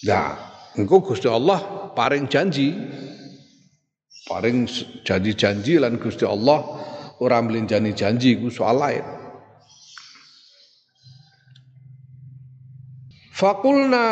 Nah, 0.06 0.28
engko 0.78 1.02
Gusti 1.02 1.26
Allah 1.26 1.92
paring 1.98 2.30
janji 2.30 2.70
paring 4.30 4.70
janji-janji 5.06 5.82
lan 5.82 5.98
Gusti 5.98 6.26
Allah 6.26 6.62
ora 7.22 7.42
mlinjani 7.42 7.94
janji 7.94 8.38
iku 8.38 8.50
soal 8.54 8.78
lain. 8.78 9.06
Fakulna 13.36 14.08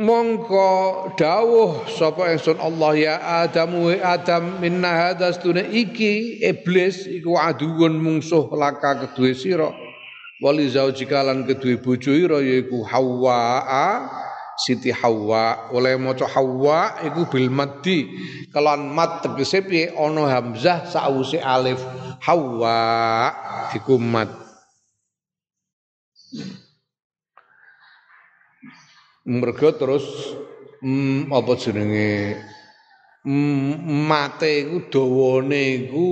mongko 0.00 1.12
dawuh 1.14 1.86
sapa 1.92 2.32
ingsun 2.34 2.56
Allah 2.56 2.92
ya 2.96 3.14
Adam 3.44 3.84
wa 3.84 3.94
Adam 4.00 4.58
minna 4.58 4.90
hadas 4.90 5.38
tune 5.38 5.60
iki 5.60 6.40
iblis 6.40 7.04
iku 7.06 7.36
aduun 7.36 8.00
mungsuh 8.00 8.48
laka 8.56 9.04
kedue 9.04 9.36
sira 9.36 9.83
wali 10.44 10.68
zaujika 10.68 11.24
lan 11.24 11.48
kedue 11.48 11.80
bojo 11.80 12.12
ira 12.12 12.44
yaiku 12.44 12.84
Hawa 12.84 13.40
Siti 14.60 14.92
Hawa 14.92 15.72
oleh 15.72 15.96
maca 15.98 16.28
Hawa 16.30 17.00
iku 17.02 17.26
bil 17.26 17.50
maddi. 17.50 18.06
Kelon 18.54 18.92
mat 18.92 19.24
tegese 19.24 19.66
piye? 19.66 19.90
Ana 19.96 20.30
hamzah 20.30 20.86
sause 20.86 21.40
alif 21.42 21.80
Hawa 22.22 22.76
iku 23.74 23.98
mat 23.98 24.30
mergo 29.24 29.72
terus 29.74 30.04
mm, 30.84 31.32
apa 31.32 31.52
jenenge? 31.56 32.36
Mm, 33.24 34.04
mate 34.04 34.68
iku 34.68 34.76
dawane 34.92 35.88
iku 35.88 36.08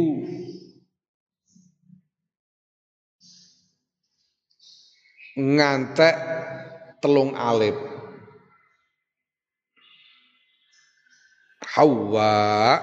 ngantek 5.37 6.16
telung 7.01 7.33
alif 7.37 7.77
Hawa 11.73 12.77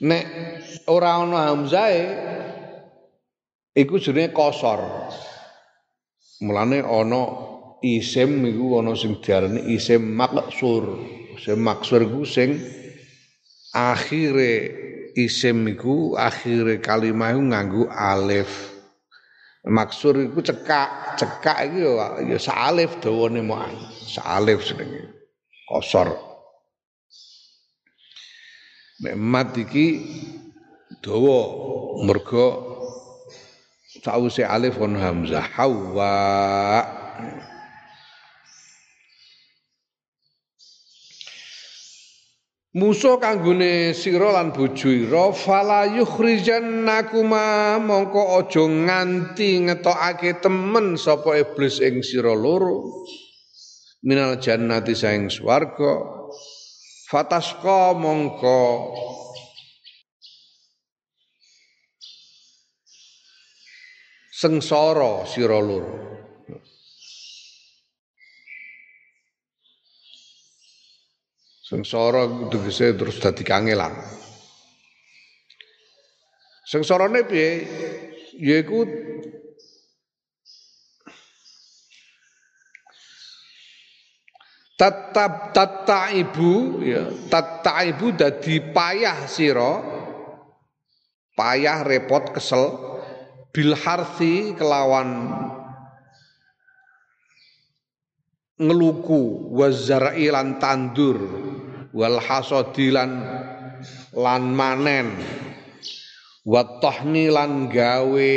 nek 0.00 0.24
ora 0.88 1.20
ana 1.20 1.52
hamzae 1.52 2.00
iku 3.76 4.00
jenenge 4.00 4.32
kosor 4.32 4.80
mulane 6.40 6.80
ana 6.80 7.22
isim 7.84 8.44
iku 8.48 8.80
ana 8.80 8.96
sing 8.96 9.20
diarani 9.20 9.60
isim 9.76 10.02
maksur. 10.16 10.84
Isim 11.36 11.60
maksur 11.60 12.00
iku 12.04 12.24
sing 12.24 12.56
akhire 13.76 14.72
isim 15.16 15.68
iku 15.68 16.16
akhire 16.16 16.80
kalimah 16.80 17.36
nganggo 17.36 17.88
alif. 17.92 18.75
Maksur 19.66 20.14
iku 20.30 20.46
cekak, 20.46 21.18
cekak 21.18 21.66
iki 21.66 21.82
ya 21.82 22.22
ya 22.22 22.38
salif 22.38 23.02
dawane 23.02 23.42
moan. 23.42 23.74
Salif 24.06 24.62
jenenge. 24.62 25.10
Kosor. 25.66 26.14
Nek 29.02 29.14
mat 29.18 29.50
iki 29.58 30.06
dawa 31.02 31.40
mergo 32.06 32.46
sause 34.06 34.46
alif 34.46 34.78
kon 34.78 34.94
hamzah 34.94 35.42
hawa 35.42 36.14
Musa 42.76 43.16
kanggone 43.16 43.96
sira 43.96 44.36
lan 44.36 44.52
bojo 44.52 44.92
ira 44.92 45.32
fala 45.32 45.88
mongko 47.80 48.36
aja 48.36 48.68
nganti 48.68 49.64
ngetokake 49.64 50.44
temen 50.44 51.00
sapa 51.00 51.40
iblis 51.40 51.80
ing 51.80 52.04
sira 52.04 52.36
loro. 52.36 53.00
Minal 54.04 54.36
jannati 54.44 54.92
saing 54.92 55.32
swarga. 55.32 56.04
Fatasqa 57.08 57.96
mongko. 57.96 58.92
Sengsara 64.36 65.24
sira 65.24 65.56
loro 65.64 66.15
Sengsara 71.66 72.46
tegese 72.46 72.94
terus 72.94 73.18
dadi 73.18 73.42
kangelan. 73.42 73.90
Sengsarane 76.62 77.26
piye? 77.26 77.66
Yaiku 78.38 78.86
tetap 84.76 85.56
tata 85.56 86.12
ibu 86.12 86.84
ya 86.84 87.08
tata 87.32 87.80
ibu 87.82 88.12
dadi 88.12 88.60
payah 88.60 89.24
sira 89.24 89.80
payah 91.32 91.80
repot 91.80 92.36
kesel 92.36 92.76
bil 93.56 93.72
harsi 93.72 94.52
kelawan 94.52 95.32
ngeluku 98.60 99.48
wazara'i 99.56 100.28
lan 100.28 100.60
tandur 100.60 101.24
wal 101.96 102.20
hasadi 102.20 102.92
lan 102.92 104.42
manen. 104.52 105.16
Wa 106.46 106.62
lan 106.92 107.66
gawe 107.72 108.34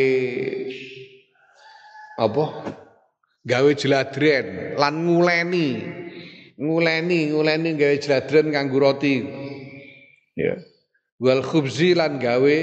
apa? 2.18 2.46
Gawe 3.46 3.72
jeladren 3.76 4.80
lan 4.80 4.94
nguleni. 5.06 5.70
Nguleni 6.60 7.20
nguleni 7.36 7.70
gawe 7.78 7.96
jeladren 8.02 8.50
kanggo 8.56 8.80
roti. 8.80 9.16
Ya. 10.40 10.58
Wal 11.20 11.44
khubzi 11.44 11.94
lan 11.94 12.18
gawe 12.18 12.58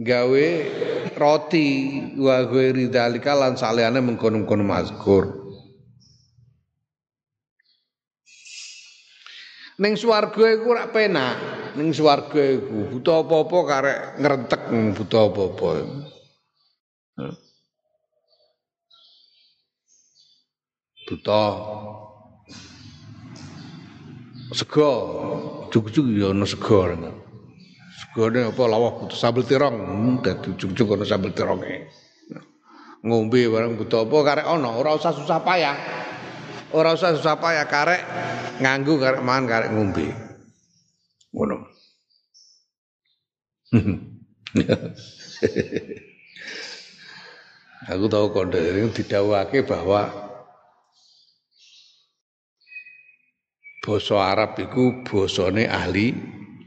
gawe 0.00 0.46
roti. 1.18 1.68
Wa 2.16 2.48
ghairi 2.48 2.88
dalika 2.88 3.36
lan 3.36 3.60
salehane 3.60 4.00
mengkono-kono 4.00 4.64
mazkur 4.64 5.37
Ning 9.78 9.94
swarga 9.94 10.58
iku 10.58 10.74
ora 10.74 10.90
penak. 10.90 11.38
Ning 11.78 11.94
swarga 11.94 12.42
iku 12.42 12.90
buta 12.90 13.22
apa-apa 13.22 13.58
karek 13.62 13.98
ngrentek 14.18 14.62
buta 14.98 15.18
apa-apa. 15.30 15.68
Buta 21.06 21.42
sego, 24.50 24.90
juk-juk 25.70 26.04
ya 26.10 26.34
ana 26.34 26.42
sego. 26.42 26.82
Segone 27.98 28.50
apa 28.50 28.62
lawah 28.66 28.98
buta 28.98 29.14
sambel 29.14 29.46
tirong, 29.46 29.78
dadi 30.26 30.58
juk-juk 30.58 30.98
ana 30.98 31.06
sambel 31.06 31.30
tironge. 31.30 31.86
Ngombe 33.06 33.46
bareng 33.46 33.78
buta 33.78 34.02
apa 34.02 34.16
karek 34.26 34.46
ana, 34.50 34.74
ora 34.74 34.98
usah 34.98 35.14
susah 35.14 35.38
payah. 35.46 35.78
Ora 36.68 36.92
usah 36.92 37.16
susah 37.16 37.40
payah 37.40 37.64
karek 37.64 38.04
nganggu 38.60 39.00
karek 39.00 39.24
mangan 39.24 39.48
karek 39.48 39.72
ngombe. 39.72 40.12
Ngono. 41.32 41.64
Aku 47.88 48.04
tahu 48.12 48.26
kode 48.36 48.60
ini 48.60 48.92
didawake 48.92 49.64
bahwa 49.64 50.12
basa 53.80 54.20
Arab 54.20 54.60
iku 54.60 55.08
basane 55.08 55.64
ahli 55.64 56.12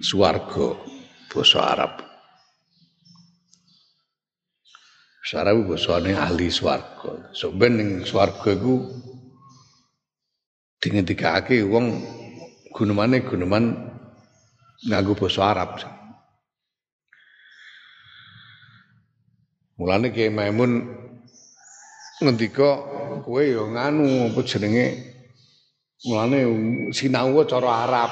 swarga. 0.02 0.82
Basa 1.30 1.62
Arab. 1.62 2.02
Basa 5.22 5.46
Arab 5.46 5.70
basane 5.70 6.18
ahli 6.18 6.50
swarga. 6.50 7.30
So 7.38 7.54
ben 7.54 7.78
ning 7.78 8.02
swarga 8.02 8.58
iku 8.58 9.02
dingendikake 10.82 11.62
wong 11.62 12.02
gunemane 12.74 13.22
guneman 13.22 13.78
nganggo 14.90 15.14
basa 15.14 15.54
Arab. 15.54 15.78
Mulane 19.78 20.10
Kiai 20.10 20.34
Maimun 20.34 20.90
ngendika 22.22 22.70
kowe 23.22 23.42
ya 23.42 23.62
nganu 23.66 24.30
apa 24.30 24.42
jenenge 24.46 24.86
mulane 26.06 26.40
sinau 26.94 27.46
cara 27.46 27.86
Arab. 27.86 28.12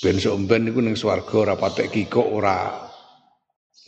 Ben 0.00 0.16
somben 0.16 0.64
niku 0.64 0.80
ning 0.80 0.96
swarga 0.96 1.44
ora 1.44 1.54
patek 1.60 1.92
kikuk 1.92 2.24
ora 2.24 2.72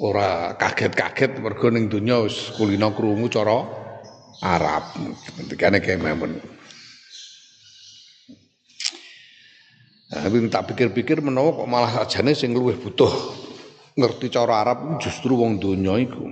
ora 0.01 0.53
kaget-kaget 0.61 1.41
mergo 1.41 1.73
ning 1.73 1.89
donya 1.89 2.21
wis 2.25 2.53
kulino 2.57 2.93
krungu 2.97 3.33
cara 3.33 3.65
Arab. 4.45 4.93
Ketikane 5.37 5.81
kememen. 5.81 6.62
Tapi 10.13 10.45
tak 10.53 10.69
pikir-pikir 10.69 11.25
menawa 11.25 11.57
kok 11.57 11.71
malah 11.73 12.05
ajane 12.05 12.37
sing 12.37 12.53
luwih 12.53 12.77
butuh 12.77 13.09
ngerti 13.97 14.29
cara 14.29 14.61
Arab 14.61 15.01
justru 15.01 15.41
wong 15.41 15.57
donya 15.57 15.97
iku. 15.97 16.29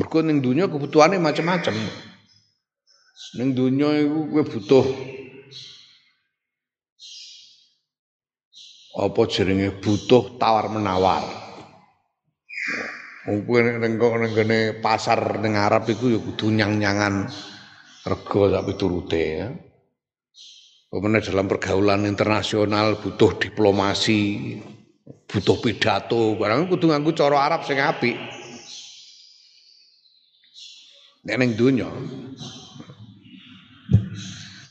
Mergo 0.00 0.18
ning 0.24 0.40
donya 0.40 0.64
kebutuhane 0.64 1.20
macam-macam. 1.20 1.76
Ning 3.36 3.48
donya 3.52 4.00
iku 4.00 4.32
kowe 4.32 4.44
butuh 4.48 4.84
apa 8.96 9.20
jenenge 9.28 9.76
butuh 9.84 10.40
tawar 10.40 10.72
menawar. 10.72 11.20
Wong 13.28 13.44
kowe 13.44 13.60
ning 13.60 14.00
pasar 14.80 15.36
ning 15.44 15.52
Arab 15.52 15.84
iku 15.84 16.08
ya 16.08 16.16
kudu 16.16 16.48
nyang-nyangan 16.48 17.28
rego 18.08 18.48
sak 18.48 18.64
piturute 18.72 19.20
ya. 19.20 19.52
Pemenang 20.90 21.22
dalam 21.22 21.46
pergaulan 21.46 22.02
internasional 22.02 22.98
butuh 22.98 23.38
diplomasi, 23.38 24.58
butuh 25.30 25.62
pidato, 25.62 26.34
barang 26.34 26.66
kudu 26.66 26.90
nganggo 26.90 27.14
cara 27.14 27.46
Arab 27.46 27.62
sing 27.62 27.78
apik. 27.78 28.18
Nek 31.30 31.36
ning 31.38 31.54
donya. 31.54 31.86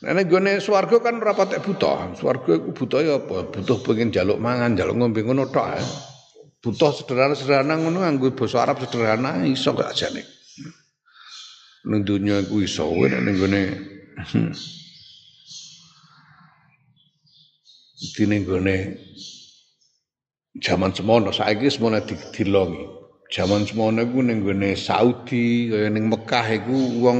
Nek 0.04 0.12
ning 0.12 0.28
gone 0.28 0.60
swarga 0.60 1.00
kan 1.00 1.24
ora 1.24 1.32
patek 1.32 1.64
buta. 1.64 2.12
Swarga 2.20 2.52
iku 2.52 2.76
buta 2.76 3.00
ya 3.00 3.24
apa? 3.24 3.56
Butuh 3.56 3.80
pengen 3.80 4.12
jaluk 4.12 4.44
mangan, 4.44 4.76
jaluk 4.76 5.00
ngombe 5.00 5.24
ngono 5.24 5.48
tok. 5.48 5.80
Butuh 6.60 7.00
sederhana-sederhana 7.00 7.80
ngono 7.80 8.04
nganggo 8.04 8.36
basa 8.36 8.68
Arab 8.68 8.84
sederhana 8.84 9.48
iso 9.48 9.72
gak 9.72 9.96
ajane. 9.96 10.28
Ning 11.88 12.04
donya 12.04 12.44
iku 12.44 12.60
iso, 12.60 12.92
nek 12.92 13.24
ning 13.24 13.40
gone 13.40 13.62
dene 18.16 18.44
gone 18.48 18.78
jaman 20.60 20.92
semono 20.96 21.32
saiki 21.36 21.68
semono 21.68 22.00
dilongi. 22.34 22.84
Jaman 23.30 23.68
semono 23.68 24.02
iku 24.02 24.26
ning 24.26 24.42
gone 24.42 24.74
Saudi 24.74 25.70
kaya 25.70 25.92
ning 25.92 26.10
Mekah 26.10 26.48
iku 26.50 26.78
wong 27.04 27.20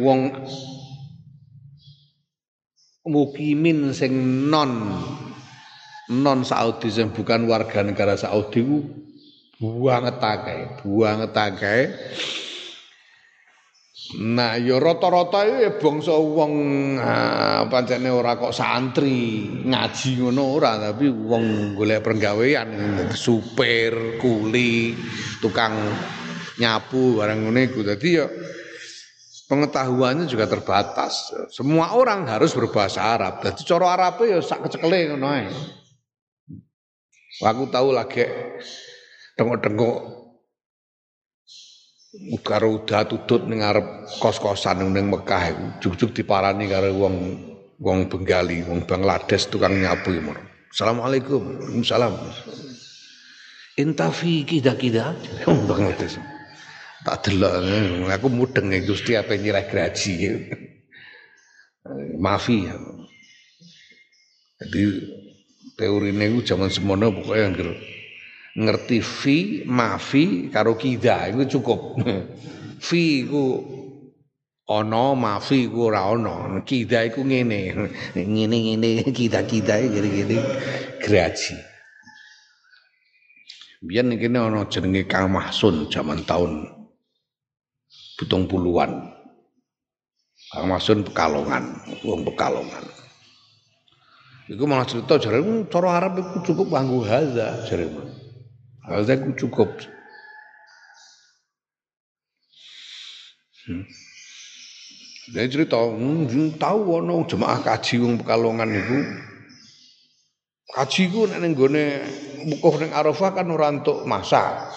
wong 0.00 0.20
mukimin 3.06 3.94
sing 3.94 4.12
non 4.50 4.72
non 6.10 6.40
Saudi 6.42 6.90
sing 6.90 7.14
bukan 7.14 7.46
warga 7.46 7.84
negara 7.86 8.18
Saudi 8.18 8.64
ku 8.64 8.82
banget 9.86 10.18
akeh, 10.18 10.82
banget 10.82 11.32
akeh. 11.32 11.82
Nah, 14.12 14.60
ya 14.60 14.76
rata-rata 14.76 15.48
itu 15.48 15.56
ya 15.64 15.72
bangsa 15.80 16.12
wong 16.12 16.52
ah, 17.00 17.64
pancene 17.72 18.12
ora 18.12 18.36
kok 18.36 18.52
santri, 18.52 19.48
ngaji 19.64 20.20
ngono 20.20 20.60
ora, 20.60 20.76
tapi 20.76 21.08
wong 21.08 21.72
golek 21.72 22.04
pergawean, 22.04 22.68
supir, 23.16 24.20
kuli, 24.20 24.92
tukang 25.40 25.72
nyapu 26.60 27.16
barang 27.16 27.48
ngene 27.48 27.60
iku. 27.72 27.80
Dadi 27.80 28.08
ya 28.12 28.28
pengetahuannya 29.48 30.28
juga 30.28 30.46
terbatas. 30.46 31.32
Semua 31.50 31.96
orang 31.96 32.28
harus 32.28 32.52
berbahasa 32.52 33.18
Arab. 33.18 33.40
Dadi 33.40 33.64
cara 33.66 33.98
Arabe 33.98 34.30
ya 34.30 34.38
sak 34.44 34.68
kecekele 34.68 35.16
ngono 35.16 35.26
ae. 35.32 35.48
Aku 37.42 37.66
tahu 37.66 37.90
lagi 37.90 38.22
tengok-tengok 39.34 40.13
karo 42.44 42.82
udah 42.82 43.04
tutut 43.10 43.46
ning 43.50 43.60
arep 43.64 44.06
kos-kosan 44.22 44.86
ning 44.86 45.10
Mekah 45.10 45.42
iku 45.50 45.64
juk-juk 45.82 46.10
diparani 46.14 46.70
karo 46.70 46.94
wong 46.94 47.14
wong 47.82 48.06
Bengali, 48.06 48.62
wong 48.64 48.86
Bangladesh 48.86 49.50
tukang 49.50 49.74
nyapu 49.76 50.14
ngono. 50.14 50.40
Assalamualaikum. 50.70 51.42
Waalaikumsalam. 51.58 52.14
Intafi 53.78 54.46
kida-kida 54.46 55.14
Bangladesh. 55.46 56.18
Tak 57.04 57.28
delok 57.28 58.08
aku 58.08 58.26
mudeng 58.32 58.72
Gusti 58.86 59.12
apa 59.18 59.36
nyirah 59.36 59.66
graji. 59.68 60.14
Maafi. 62.16 62.64
Jadi 64.56 64.82
teori 65.76 66.14
ini 66.14 66.40
zaman 66.40 66.72
semono 66.72 67.12
pokoknya 67.12 67.44
yang 67.44 67.54
ngerti 68.54 69.02
fi 69.02 69.36
mafi 69.66 70.48
karo 70.48 70.78
kida 70.78 71.30
itu 71.34 71.58
cukup. 71.58 71.98
Fi 72.84 73.24
iku 73.24 73.64
ana 74.68 75.16
mafi 75.16 75.66
iku 75.66 75.88
ora 75.88 76.04
ana 76.14 76.62
kida 76.62 77.02
iku 77.08 77.26
ngene. 77.26 77.74
Ngene 78.14 78.56
ngene 78.56 78.88
kida 79.10 79.42
kida 79.42 79.82
gini-gini 79.82 80.38
graji. 81.02 81.56
Biar 83.84 84.04
nih 84.06 84.16
kene 84.16 84.38
ana 84.38 84.64
jenenge 84.70 85.04
Kang 85.04 85.28
Mahsun 85.34 85.92
zaman 85.92 86.24
tahun 86.24 86.64
butung 88.16 88.48
puluhan 88.48 89.12
Kang 90.54 90.66
Mahsun 90.70 91.04
Pekalongan 91.04 91.84
wong 92.06 92.22
Pekalongan. 92.24 92.84
Iku 94.44 94.68
malah 94.68 94.84
cerita 94.84 95.16
jare 95.16 95.40
cara 95.72 95.88
Arab 96.00 96.20
iku 96.20 96.38
cukup 96.52 96.72
nganggo 96.72 97.00
haza 97.04 97.64
jare. 97.64 97.88
Ada 98.84 99.16
ku 99.16 99.32
cukup. 99.32 99.80
Hmm. 103.64 103.84
Dia 105.32 105.48
cerita, 105.48 105.80
hmm, 105.80 106.60
tahu 106.60 107.00
ono 107.00 107.24
jemaah 107.24 107.64
kaji 107.64 107.96
wong 107.96 108.20
Pekalongan 108.20 108.68
itu. 108.76 108.98
Kaji 110.68 111.02
ku 111.08 111.24
nek 111.24 111.40
ning 111.40 111.56
gone 111.56 111.86
ning 112.44 112.92
Arafah 112.92 113.30
kan 113.32 113.48
ora 113.48 113.72
entuk 113.72 114.04
masak. 114.04 114.68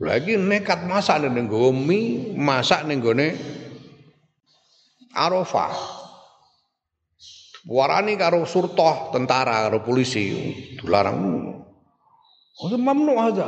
Lagi 0.00 0.40
nekat 0.40 0.88
masak 0.88 1.20
ning 1.20 1.44
nggo 1.44 1.68
mie, 1.68 2.32
masak 2.32 2.88
ning 2.88 3.04
gone 3.04 3.36
Arafah. 5.12 6.00
Warani 7.68 8.16
karo 8.16 8.48
surtoh 8.48 9.12
tentara 9.12 9.68
karo 9.68 9.84
polisi 9.84 10.32
dilarang 10.80 11.51
mamnu 12.70 13.12
aja. 13.18 13.46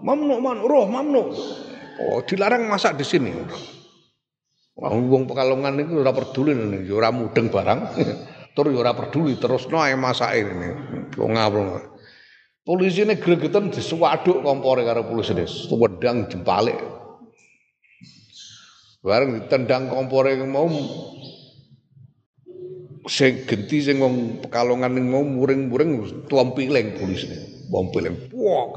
Mamnu 0.00 0.40
man, 0.40 0.60
roh 0.64 0.88
mamnu. 0.88 1.22
Oh, 2.00 2.20
dilarang 2.24 2.68
masak 2.68 2.96
di 2.96 3.04
sini. 3.04 3.32
Wong 4.80 5.28
Pekalongan 5.28 5.76
itu 5.76 6.00
ora 6.00 6.16
peduli 6.16 6.56
ini, 6.56 6.88
ya 6.88 6.96
ora 6.96 7.12
mudeng 7.12 7.52
barang. 7.52 7.80
Tur 8.56 8.72
ya 8.72 8.80
ora 8.80 8.96
peduli 8.96 9.36
terus 9.36 9.68
ae 9.68 9.92
masake 9.92 10.40
ini. 10.40 10.68
Wong 11.20 11.36
ngawur. 11.36 11.90
Polisi 12.64 13.04
ini 13.04 13.20
gregetan 13.20 13.68
disuwaduk 13.68 14.40
kompore 14.40 14.84
karo 14.88 15.04
polisi 15.04 15.36
ini. 15.36 15.44
Wedang 15.76 16.32
jempalik. 16.32 16.80
Bareng 19.04 19.36
ditendang 19.36 19.92
kompore 19.92 20.36
mau 20.44 20.68
sing 23.08 23.44
genti 23.44 23.84
sing 23.84 24.00
wong 24.00 24.44
Pekalongan 24.44 24.96
mau 25.04 25.24
muring-muring 25.24 26.24
tuampiling 26.24 26.96
polisi. 26.96 27.49
Bompel 27.70 28.10
wah 28.34 28.74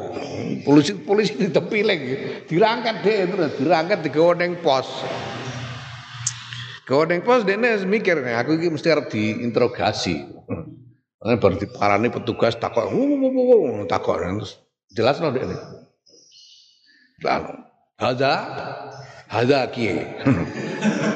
polisi 0.61 0.93
polisi 1.01 1.33
di 1.33 1.49
tepi 1.49 1.81
lagi 1.81 2.45
dirangkat 2.45 2.95
deh 3.01 3.17
terus. 3.25 3.51
Dirangkat 3.57 4.05
di 4.05 4.09
ning 4.13 4.61
pos. 4.61 4.87
Ning 6.85 7.19
pos 7.25 7.41
dene 7.41 7.81
mikir 7.89 8.21
aku 8.21 8.61
iki 8.61 8.69
mesti 8.69 8.87
harus 8.93 9.09
diinterogasi. 9.09 10.29
Karena 11.23 11.39
baru 11.39 11.55
diparani 11.55 12.11
petugas 12.11 12.53
takut, 12.59 12.85
takut 13.87 14.19
terus 14.19 14.59
jelas 14.91 15.17
no 15.23 15.31
dek 15.31 15.47
Lalu, 17.23 17.55
ada, 18.03 18.33
ada 19.31 19.59
kie. 19.71 20.03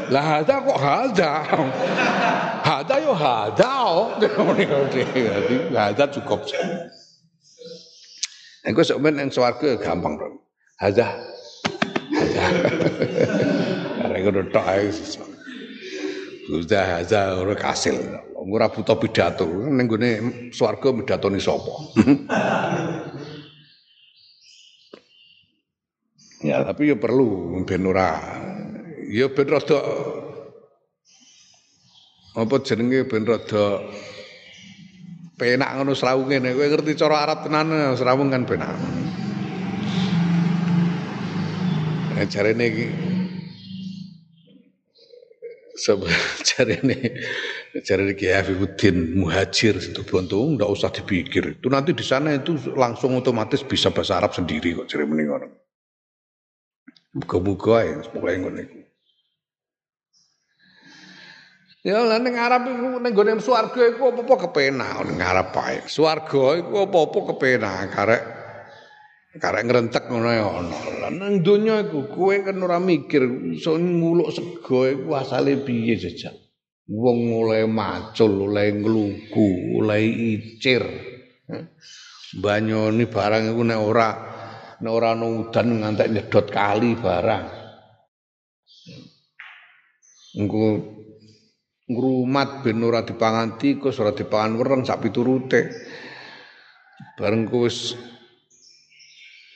Lah 0.07 0.39
ada 0.39 0.55
kok 0.65 0.79
ada, 0.79 1.31
ada 2.79 2.95
yo 3.03 3.11
ada, 3.11 3.71
oh, 3.91 4.15
ada 5.75 6.05
cukup. 6.07 6.47
Engko 8.67 8.83
sok 8.83 8.99
men 8.99 9.15
ning 9.15 9.31
swarga 9.31 9.79
gampang, 9.79 10.19
Bro. 10.19 10.43
Haza. 10.83 11.07
Haza. 12.11 12.43
Arek 14.03 14.21
ngono 14.27 14.41
tok 14.51 14.67
ae. 14.67 14.91
Gusta 16.51 16.83
haza 16.83 17.39
ora 17.39 17.55
kasil. 17.55 17.95
Ora 18.35 18.67
buta 18.67 18.99
pidato. 18.99 19.47
Ning 19.47 19.87
gone 19.87 20.11
swarga 20.51 20.91
pidatoni 20.91 21.39
sapa? 21.39 21.73
ya 26.47 26.61
tapi 26.61 26.93
ya 26.93 26.95
perlu 26.99 27.57
ben 27.65 27.81
ora 27.89 28.13
ya 29.09 29.25
ben 29.33 29.47
rada 29.49 29.79
apa 32.37 32.55
jenenge 32.61 33.09
ben 33.09 33.25
rada 33.25 33.81
penak 35.37 35.69
ngono 35.77 35.93
srawung 35.93 36.33
ngene 36.33 36.57
kowe 36.57 36.65
ngerti 36.65 36.97
cara 36.97 37.23
Arab 37.23 37.45
tenan 37.45 37.93
srawung 37.93 38.33
kan 38.33 38.43
penak 38.43 38.73
Nah, 42.17 42.25
jarene 42.25 42.65
iki 42.65 42.85
jarene 46.49 46.97
jarene 47.85 48.17
Kiai 48.17 48.41
Afifuddin 48.41 49.21
Muhajir 49.21 49.77
itu 49.77 50.01
bantu 50.01 50.41
enggak 50.41 50.65
usah 50.65 50.89
dipikir. 50.89 51.61
Itu 51.61 51.69
nanti 51.69 51.93
di 51.93 52.01
sana 52.01 52.33
itu 52.33 52.57
langsung 52.73 53.13
otomatis 53.13 53.61
bisa 53.61 53.93
bahasa 53.93 54.17
Arab 54.17 54.33
sendiri 54.33 54.73
kok 54.73 54.89
jare 54.89 55.05
mending. 55.05 55.29
Muga-muga 57.13 57.85
ya 57.85 58.01
pokoke 58.09 58.33
ngono 58.41 58.59
iku. 58.65 58.86
Ya 61.87 62.03
lah 62.03 62.19
ning 62.19 62.35
Arab 62.35 62.67
iku 62.67 62.99
ning 62.99 63.15
gone 63.15 63.39
swarga 63.39 63.79
iku 63.87 64.11
apa-apa 64.11 64.51
kepenak 64.51 65.07
ning 65.07 65.23
Arab 65.23 65.55
ae. 65.55 65.87
Swarga 65.87 66.59
iku 66.59 66.83
apa-apa 66.83 67.31
kepenak 67.31 67.95
karek 67.95 68.23
karek 69.39 69.63
ngrentek 69.63 70.03
ngono 70.11 70.27
ya 70.27 70.51
ono. 70.51 70.79
Lah 70.99 71.11
nang 71.15 71.39
donya 71.39 71.87
iku 71.87 72.11
kowe 72.11 72.35
kan 72.43 72.59
ora 72.59 72.83
mikir 72.83 73.23
iso 73.55 73.79
nguluk 73.79 74.35
sego 74.35 74.83
iku 74.83 75.15
asale 75.15 75.63
piye 75.63 75.95
jejak. 75.95 76.35
Wong 76.91 77.31
mulai 77.31 77.63
macul, 77.63 78.35
mulai 78.35 78.75
nglugu, 78.75 79.79
mulai 79.79 80.11
icir. 80.11 80.83
Banyoni 82.35 83.07
barang 83.07 83.55
iku 83.55 83.63
nek 83.63 83.79
ora 83.79 84.09
nek 84.83 84.91
ora 84.91 85.15
ana 85.15 85.23
udan 85.23 85.67
ngantek 85.79 86.11
nyedot 86.11 86.51
kali 86.51 86.99
barang. 86.99 87.45
Engko 90.35 90.96
ngrumat 91.87 92.67
ben 92.67 92.83
ora 92.83 93.03
dipangan 93.07 93.55
tikus, 93.55 93.99
ora 94.03 94.11
dipangan 94.11 94.59
wereng 94.59 94.83
sak 94.83 94.99
piturute. 95.01 95.71
Bareng 97.15 97.47
wis 97.49 97.95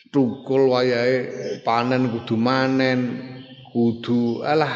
tukul 0.09 0.71
wayahe 0.71 1.61
panen 1.61 2.09
kudu 2.09 2.35
manen, 2.39 2.99
kudu 3.75 4.41
alah 4.41 4.71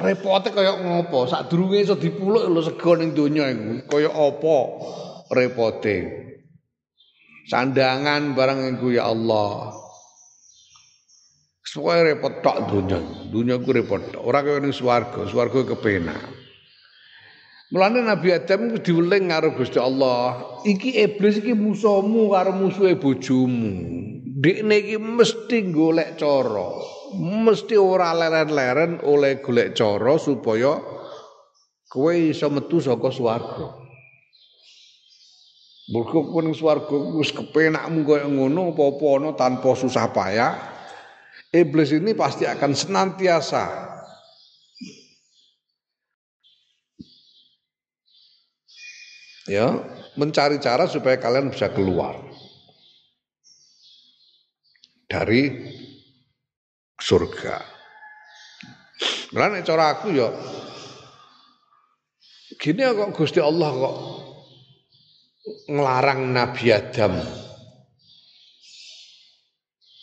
repote 0.00 0.50
kaya 0.50 0.80
ngopo? 0.80 1.28
Sadurunge 1.28 1.84
iso 1.84 1.94
dipuluk 2.00 2.48
lho 2.48 2.60
sego 2.64 2.96
ning 2.96 3.12
donya 3.12 3.46
iku. 3.52 3.86
Kaya 3.86 4.10
apa 4.10 4.56
repote? 5.30 5.96
sandangan 7.50 8.38
barang 8.38 8.78
iku 8.78 8.94
ya 8.94 9.10
Allah. 9.10 9.74
Supaya 11.66 12.06
repot 12.06 12.42
tok 12.42 12.70
dunya. 12.70 12.98
Dunya 13.30 13.58
ku 13.58 13.74
repot. 13.74 14.02
Ora 14.22 14.42
kaya 14.42 14.62
ning 14.62 14.74
swarga, 14.74 15.26
swarga 15.26 15.66
kepenak. 15.74 16.39
Mulane 17.70 18.02
Nabi 18.02 18.34
Adam 18.34 18.74
ku 18.74 18.82
diweling 18.82 19.30
karo 19.30 19.54
Gusti 19.54 19.78
Allah. 19.78 20.58
Iki 20.66 21.06
iblis 21.06 21.38
iki 21.38 21.54
musuhmu 21.54 22.34
karo 22.34 22.50
musuhe 22.50 22.98
bojomu. 22.98 23.70
Dekne 24.26 24.74
iki 24.82 24.98
mesti 24.98 25.70
golek 25.70 26.18
cara. 26.18 26.66
Mesti 27.14 27.78
ora 27.78 28.10
leren-leren 28.10 28.98
oleh 29.06 29.38
golek 29.38 29.78
cara 29.78 30.18
supaya 30.18 30.82
kowe 31.86 32.10
iso 32.10 32.50
metu 32.50 32.82
saka 32.82 33.14
swarga. 33.14 33.70
Mergo 35.94 36.26
kuwi 36.26 36.50
swarga 36.50 36.96
wis 37.22 37.30
kepenakmu 37.30 38.02
kaya 38.02 38.26
ngono 38.26 38.74
apa-apa 38.74 39.30
tanpa 39.38 39.78
susah 39.78 40.10
payah. 40.10 40.58
Iblis 41.54 41.94
ini 41.94 42.18
pasti 42.18 42.50
akan 42.50 42.74
senantiasa 42.74 43.66
ya 49.48 49.72
mencari 50.18 50.60
cara 50.60 50.84
supaya 50.90 51.16
kalian 51.16 51.48
bisa 51.48 51.72
keluar 51.72 52.18
dari 55.08 55.70
surga. 57.00 57.56
Karena 59.30 59.62
cara 59.62 59.96
aku 59.96 60.12
ya 60.12 60.28
gini 62.60 62.82
kok 62.84 63.14
Gusti 63.16 63.40
Allah 63.40 63.70
kok 63.72 63.96
ngelarang 65.70 66.34
Nabi 66.34 66.66
Adam 66.74 67.14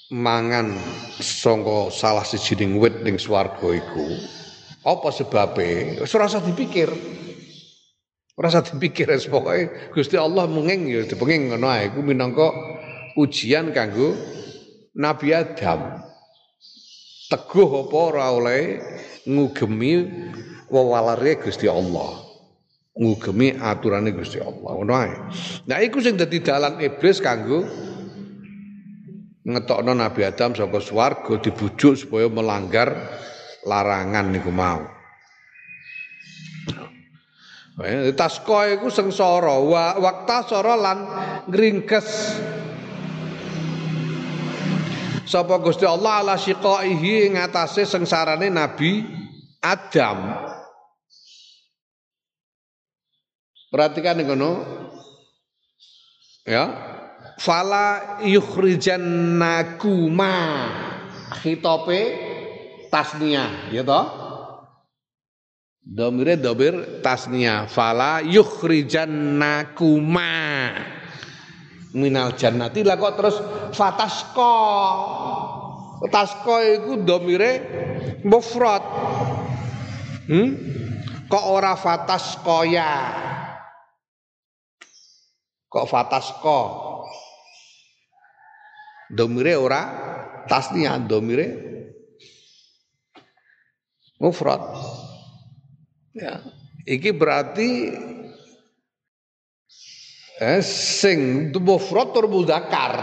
mangan 0.08 0.72
sangka 1.20 1.92
salah 1.92 2.24
sijining 2.24 2.80
wit 2.80 3.04
ning 3.04 3.20
swarga 3.20 3.68
iku. 3.76 4.08
Apa 4.88 5.12
sebabe? 5.12 6.00
Wis 6.00 6.16
ora 6.16 6.32
usah 6.32 6.40
dipikir 6.40 6.88
ora 8.38 8.54
usah 8.54 8.62
dipikir 8.62 9.10
pokoke 9.34 9.92
Gusti 9.98 10.14
Allah 10.14 10.46
menging 10.46 10.82
ya 10.94 11.02
dipenging 11.10 11.50
ngono 11.50 11.68
ae 11.74 11.90
iku 11.90 12.06
minangka 12.06 12.54
ujian 13.18 13.74
kanggo 13.74 14.14
Nabi 14.94 15.34
Adam 15.34 16.06
teguh 17.34 17.70
apa 17.90 17.98
ora 17.98 18.26
oleh 18.30 18.64
ngugemi 19.26 20.06
wewalare 20.70 21.42
Gusti 21.42 21.66
Allah 21.66 22.28
ngugemi 22.98 23.58
aturane 23.58 24.14
Gusti 24.14 24.42
Allah 24.42 24.72
ngono 24.74 24.94
ae. 24.94 25.14
Nah 25.70 25.78
iku 25.82 26.02
sing 26.02 26.18
dadi 26.18 26.42
dalan 26.42 26.82
iblis 26.82 27.22
kanggo 27.22 27.66
ngetokno 29.48 29.98
Nabi 29.98 30.22
Adam 30.26 30.54
saka 30.54 30.82
swarga 30.82 31.42
dibujuk 31.42 31.94
supaya 31.94 32.30
melanggar 32.30 32.90
larangan 33.66 34.34
niku 34.34 34.50
mau. 34.54 34.97
Tasko 38.18 38.58
iku 38.74 38.90
sengsara, 38.90 39.62
wa 39.62 40.02
waktasara 40.02 40.74
lan 40.74 41.00
ngringkes 41.46 42.10
Sapa 45.28 45.60
Gusti 45.60 45.84
Allah 45.84 46.24
ala 46.24 46.40
syiqaihi 46.40 47.36
ngatasé 47.36 47.84
sengsarane 47.84 48.48
Nabi 48.48 49.04
Adam. 49.60 50.24
Perhatikan 53.68 54.24
ngono. 54.24 54.64
Ya. 56.48 56.72
Fala 57.44 58.24
yukhrijannakuma. 58.24 60.36
Khitope 61.44 62.02
tasnia, 62.88 63.68
ya 63.68 63.84
toh? 63.84 64.17
Domire 65.88 66.36
dobir 66.36 67.00
tasnia. 67.00 67.64
Fala 67.72 68.20
yukhrijannakuma 68.20 70.36
minal 71.96 72.36
jannati 72.36 72.84
lah 72.84 73.00
kok 73.00 73.16
terus 73.16 73.40
fatasko 73.72 74.54
tasko 76.14 76.62
itu 76.62 77.02
domire 77.02 77.66
mufrad 78.22 78.86
hmm? 80.30 80.50
kok 81.26 81.46
ora 81.50 81.74
fataskoya 81.74 82.94
Kok 85.68 85.84
fatasko? 85.84 86.60
Domire 89.12 89.60
ora 89.60 89.82
tasnia 90.48 90.96
domire 90.96 91.48
mufrad. 94.18 94.64
Ya, 96.18 96.42
iki 96.90 97.14
berarti 97.14 97.94
eh, 100.42 100.62
sing 100.66 101.54
mufrad 101.54 102.10
tur 102.10 102.26
mudzakkar. 102.26 102.94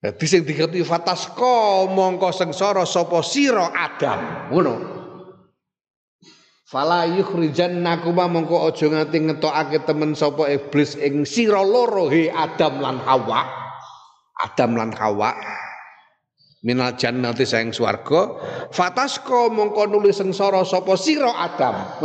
Dadi 0.00 0.24
sing 0.28 0.48
digerti 0.48 0.80
fatasko 0.80 1.88
mongko 1.92 2.32
sengsara 2.32 2.88
sapa 2.88 3.20
sira 3.20 3.72
Adam. 3.72 4.52
Ngono. 4.52 4.74
Fala 6.64 7.04
yukhrijannakuma 7.04 8.28
mongko 8.28 8.68
aja 8.68 8.88
nganti 8.88 9.28
ngetokake 9.28 9.84
temen 9.84 10.16
sapa 10.16 10.48
iblis 10.48 10.96
ing 10.96 11.28
sira 11.28 11.60
loro 11.60 12.08
he 12.08 12.32
Adam 12.32 12.80
lan 12.80 12.96
Hawa. 13.04 13.44
Adam 14.40 14.76
lan 14.76 14.92
Hawa 14.96 15.63
minal 16.64 16.96
jannati 16.96 17.44
saing 17.44 17.70
swarga 17.70 18.40
fatasko 18.72 19.52
mongko 19.52 19.84
nuli 19.86 20.10
sengsara 20.10 20.64
sapa 20.64 20.96
sira 20.96 21.30
Adam. 21.44 22.00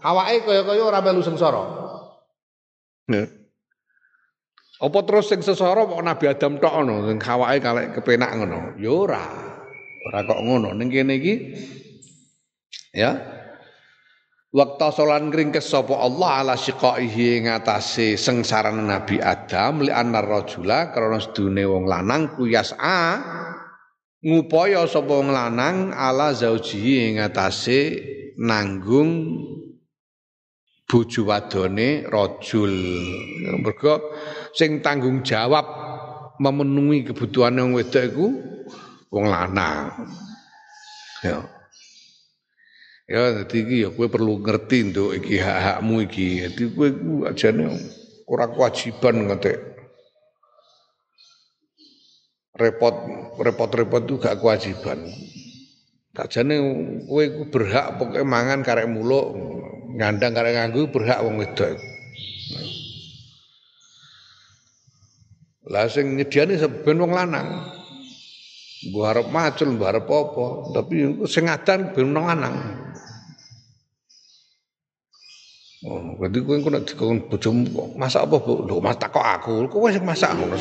Hawake 0.00 0.46
kaya-kaya 0.46 0.82
ora 0.86 1.02
melu 1.02 1.20
sengsara. 1.20 1.62
Ya. 3.10 3.26
Apa 4.76 4.98
terus 5.08 5.32
sing 5.32 5.40
sesara 5.40 5.88
kok 5.88 6.04
Nabi 6.04 6.24
Adam 6.28 6.60
tok 6.60 6.74
ngono, 6.78 7.08
sing 7.10 7.18
hawake 7.18 7.58
kalek 7.64 7.86
kepenak 7.98 8.30
ngono. 8.38 8.78
Ya 8.78 8.92
ora. 8.92 9.24
Ora 10.06 10.20
kok 10.22 10.40
ngono. 10.44 10.70
Ning 10.76 10.88
kene 10.92 11.18
iki 11.18 11.34
ya 12.94 13.36
Waktu 14.56 14.88
solan 14.88 15.28
ngringkes 15.28 15.68
sapa 15.68 16.00
Allah 16.00 16.40
ala 16.40 16.54
syiqaihi 16.56 17.44
ngatasi 17.44 18.16
sengsarane 18.16 18.88
Nabi 18.88 19.20
Adam 19.20 19.84
li 19.84 19.92
anar 19.92 20.24
rajula 20.24 20.96
karena 20.96 21.20
sedune 21.20 21.68
wong 21.68 21.84
lanang 21.84 22.32
kuyas 22.32 22.72
a 22.80 23.20
ngupaya 24.26 24.82
sapa 24.90 25.22
lanang 25.22 25.94
ala 25.94 26.34
zaujihi 26.34 27.14
ngatasi 27.14 27.80
nanggung 28.42 29.38
bojo 30.90 31.30
wadone 31.30 32.02
rajul. 32.10 32.74
Mergo 33.62 34.10
sing 34.50 34.82
tanggung 34.82 35.22
jawab 35.22 35.62
memenuhi 36.42 37.06
kebutuhan 37.06 37.54
wong 37.54 37.78
wedok 37.78 38.02
iku 38.02 38.26
wong 39.14 39.30
lanang. 39.30 39.94
Ya. 41.22 41.46
Ya 43.06 43.22
dadi 43.30 43.62
iki 43.62 43.76
ya 43.86 43.94
kowe 43.94 44.10
perlu 44.10 44.42
ngerti 44.42 44.90
nduk 44.90 45.22
iki 45.22 45.38
hak-hakmu 45.38 46.02
iki. 46.02 46.50
Dadi 46.50 46.62
kowe 46.74 46.88
ajane 47.30 47.70
ora 48.26 48.50
kewajiban 48.50 49.30
ngetek 49.30 49.75
repot 52.56 52.96
repot-repot 53.36 54.02
itu 54.08 54.14
gak 54.16 54.40
kewajiban. 54.40 55.12
Sajane 56.16 56.56
kowe 57.04 57.20
iku 57.20 57.42
berhak 57.52 58.00
pokoke 58.00 58.24
mangan 58.24 58.64
karek 58.64 58.88
muluk, 58.88 59.36
ngandang 60.00 60.32
karek 60.32 60.56
nganggo 60.56 60.88
berhak 60.88 61.20
wong 61.20 61.36
wedok. 61.44 61.76
Lah 65.68 65.84
sing 65.92 66.16
nyediani 66.16 66.56
ben 66.56 66.96
wong 66.96 67.12
lanang. 67.12 67.68
Mbok 68.88 69.04
arep 69.04 69.26
macul, 69.28 69.76
mbok 69.76 69.88
arep 69.92 70.08
apa, 70.08 70.46
tapi 70.72 70.94
sing 71.28 71.52
ngadan 71.52 71.92
ben 71.92 72.16
wong 72.16 72.24
lanang. 72.24 72.56
Oh, 75.86 76.16
berarti 76.16 76.38
kowe 76.42 76.56
kok 76.58 76.72
nek 76.72 76.84
dikon 76.88 77.18
bojomu 77.28 77.94
masak 77.94 78.26
apa, 78.26 78.42
Bu? 78.42 78.64
Lho, 78.64 78.82
masak 78.82 79.12
kok 79.12 79.22
aku. 79.22 79.68
Kowe 79.68 79.86
sing 79.92 80.02
masak 80.02 80.32
ngono. 80.34 80.56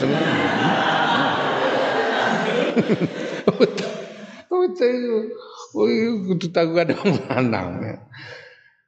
Oh, 5.76 5.88
kudu 6.32 6.47
tanggungan 6.55 6.95
wong 6.95 7.13
lanang. 7.28 7.99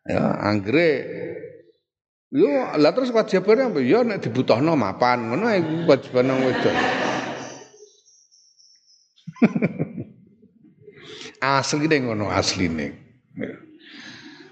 Ya, 0.08 0.24
anggere 0.40 1.04
Yo, 2.28 2.48
lah 2.76 2.92
terus 2.92 3.16
wajibane 3.16 3.72
apa? 3.72 3.80
Yo 3.80 4.04
nek 4.04 4.20
dibutuhno 4.20 4.76
mapan, 4.76 5.32
ngono 5.32 5.48
iku 5.48 5.88
wajibane 5.88 6.32
wedok. 6.44 6.76
asline 11.56 12.04
ngono 12.04 12.28
asline. 12.28 13.00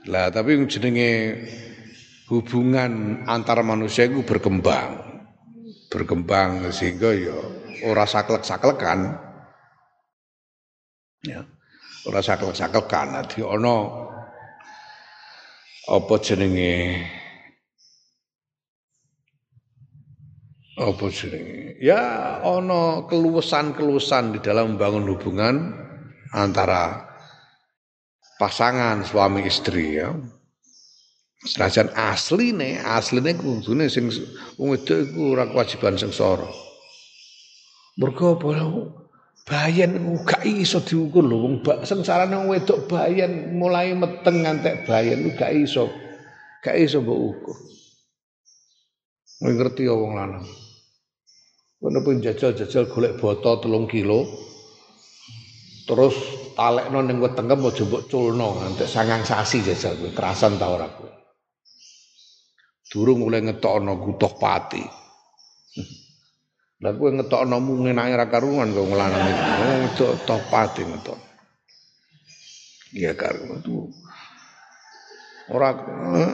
Lah 0.07 0.31
tapi 0.31 0.55
jenenge 0.71 1.35
hubungan 2.31 3.25
antar 3.27 3.59
manusia 3.59 4.07
itu 4.07 4.23
berkembang. 4.23 5.03
Berkembang 5.91 6.71
sehingga 6.71 7.11
ya 7.11 7.35
ora 7.83 8.07
saklek-saklekan. 8.07 9.24
Ya. 11.25 11.41
Ora 12.05 12.21
saklek-saklekan. 12.21 13.17
Dadi 13.17 13.41
ana 13.41 13.75
apa 15.85 16.13
jenenge 16.17 17.05
apa 20.75 21.05
jenenge 21.13 21.77
ya 21.77 22.01
ana 22.41 23.05
keluasan-keluasan 23.05 24.33
di 24.33 24.39
dalam 24.41 24.75
membangun 24.75 25.05
hubungan 25.13 25.55
antara 26.33 27.05
pasangan 28.41 29.05
suami 29.05 29.45
istri 29.45 30.01
ya 30.01 30.09
Senajan 31.45 31.93
asline, 31.93 32.81
asline 32.81 33.37
kudune 33.37 33.85
sing 33.85 34.09
wong 34.57 34.73
wedok 34.73 34.97
iku 35.05 35.37
ora 35.37 35.45
kewajiban 35.45 35.93
sengsara. 35.93 36.49
Mergo 38.01 38.33
apa 38.33 39.04
bayan 39.45 40.01
gak 40.25 40.41
iso 40.41 40.81
diukur 40.81 41.21
lho 41.21 41.37
wong 41.45 41.55
sengsarane 41.85 42.33
wong 42.33 42.49
wedok 42.49 42.89
bayan 42.89 43.53
mulai 43.53 43.93
meteng 43.93 44.41
ngantek 44.41 44.89
bayan 44.89 45.21
iku 45.21 45.37
gak 45.37 45.53
iso. 45.53 45.85
Gak 46.65 46.81
iso 46.81 47.05
mbok 47.05 47.19
ukur. 47.29 47.57
Ngerti 49.45 49.85
ya 49.85 49.93
wong 49.93 50.17
lanang. 50.17 50.45
Kono 51.77 52.01
pun 52.01 52.17
jajal-jajal 52.17 52.89
golek 52.89 53.21
boto 53.21 53.61
telung 53.61 53.85
kilo. 53.85 54.25
Terus 55.85 56.17
talekno 56.57 57.05
ning 57.05 57.21
wetengem 57.21 57.61
aja 57.69 57.85
mbok 57.85 58.09
culno 58.09 58.57
nganti 58.57 58.89
sangang 58.89 59.21
sasi 59.21 59.61
jajal 59.61 59.93
kerasan 60.09 60.57
ta 60.57 60.73
ora. 60.73 60.89
Durung 62.89 63.29
mulai 63.29 63.45
ngetokno 63.45 64.01
gutoh 64.01 64.33
pati. 64.41 65.04
Lah 66.85 66.93
kowe 66.93 67.09
ngetokno 67.09 67.57
mung 67.57 67.89
enake 67.89 68.13
ra 68.13 68.29
karuan 68.29 68.69
kok 68.69 68.85
nglanang 68.85 69.25
itu. 69.25 69.43
Ngetok 69.57 70.13
toh 70.29 70.41
pati 70.53 70.85
ngetok. 70.85 71.17
Ya 72.93 73.17
karuan 73.17 73.57
itu. 73.57 73.89
Ora 75.49 75.73
eh, 75.73 76.33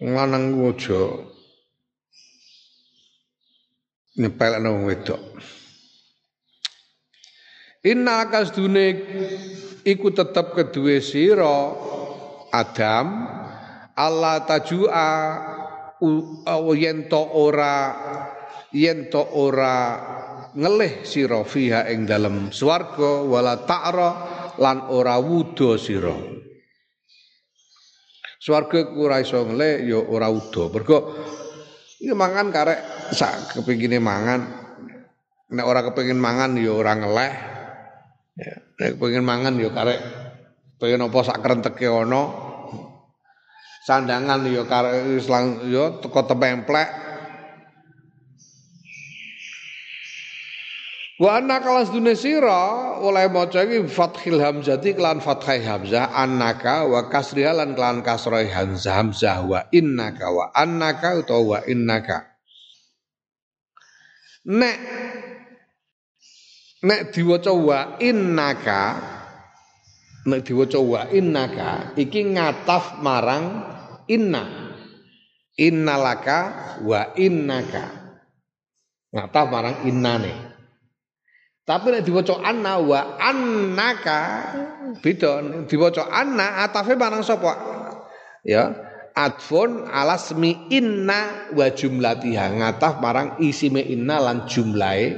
nglanang 0.00 0.56
aja 0.56 1.00
nyepelno 4.16 4.68
wong 4.72 4.84
wedok. 4.88 5.20
Inna 7.84 8.24
kasdune 8.32 9.04
iku 9.84 10.08
tetep 10.16 10.56
kedue 10.56 11.04
sira 11.04 11.76
Adam 12.56 13.06
Allah 13.96 14.40
tajua 14.48 15.08
yen 16.76 17.08
to 17.08 17.20
ora 17.20 17.76
yen 18.74 19.10
to 19.10 19.22
ora 19.34 19.98
ngelih 20.54 21.06
sira 21.06 21.42
fiha 21.46 21.86
ing 21.90 22.06
dalem 22.06 22.50
swarga 22.50 23.22
wala 23.22 23.62
ta'ra 23.62 24.10
lan 24.58 24.90
ora 24.90 25.18
wudo 25.18 25.78
sira. 25.78 26.14
Swarga 28.40 28.96
ora 28.96 29.20
iso 29.20 29.44
ngelih 29.46 29.74
ya 29.86 29.98
ora 30.00 30.32
wudo. 30.32 30.72
Mergo 30.72 30.98
ya 32.00 32.16
mangan 32.16 32.48
karek 32.48 32.80
sak 33.12 33.58
kepingine 33.58 34.00
mangan 34.00 34.40
nek 35.50 35.66
ora 35.66 35.84
kepengin 35.84 36.16
mangan 36.16 36.56
ya 36.56 36.72
ora 36.72 36.96
ngeleh 36.96 37.32
ya 38.40 38.54
nek 38.80 38.88
kepengin 38.96 39.26
mangan 39.26 39.54
ya 39.60 39.68
karek 39.68 40.00
pengen 40.80 41.04
apa 41.04 41.18
sak 41.20 41.44
krenteke 41.44 41.84
ana 41.84 42.22
sandangan 43.84 44.48
ya 44.48 44.64
karek 44.64 45.20
ya 45.68 45.84
teko 46.00 46.20
templek 46.24 47.09
Wa 51.20 51.36
anna 51.36 51.60
kalas 51.60 51.92
dunia 51.92 52.16
sira 52.16 52.96
oleh 52.96 53.28
maca 53.28 53.60
iki 53.60 53.84
fathil 53.84 54.40
hamzati 54.40 54.96
kelan 54.96 55.20
fathai 55.20 55.60
hamzah 55.60 56.08
annaka 56.16 56.88
wa 56.88 57.12
kasriha 57.12 57.52
lan 57.52 57.76
kelan 57.76 58.00
kasrai 58.00 58.48
hamzah 58.48 59.04
hamzah 59.04 59.44
wa 59.44 59.68
innaka 59.68 60.32
wa 60.32 60.48
annaka 60.56 61.20
utawa 61.20 61.44
wa 61.44 61.58
innaka. 61.68 62.24
Nek 64.48 64.76
nek 66.88 67.12
diwaca 67.12 67.52
wa 67.52 68.00
innaka 68.00 68.80
nek 70.24 70.40
diwaca 70.40 70.80
wa 70.80 71.04
innaka 71.12 71.92
iki 72.00 72.32
ngataf 72.32 73.04
marang 73.04 73.68
inna. 74.08 74.72
Innalaka 75.60 76.38
wa 76.80 77.12
innaka. 77.12 78.16
Ngataf 79.12 79.46
marang 79.52 79.84
innane 79.84 80.49
tapi 81.70 81.94
nek 81.94 82.02
diwaca 82.02 82.42
anna 82.42 82.82
wa 82.82 83.14
annaka 83.22 84.18
beda. 84.98 85.38
Diwaca 85.70 86.10
anna 86.10 86.66
atafe 86.66 86.98
marang 86.98 87.22
sapa? 87.22 87.54
Ya 88.42 88.74
adfun 89.14 89.86
alasmi 89.86 90.66
inna 90.74 91.54
wa 91.54 91.70
jumlatiha. 91.70 92.58
Ngataf 92.58 92.98
marang 92.98 93.38
isime 93.38 93.86
inna 93.86 94.18
lan 94.18 94.50
jumlahe 94.50 95.14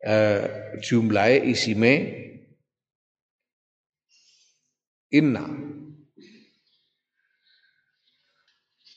eh, 0.00 0.42
jumlahe 0.80 1.44
isime 1.52 1.92
inna. 5.12 5.44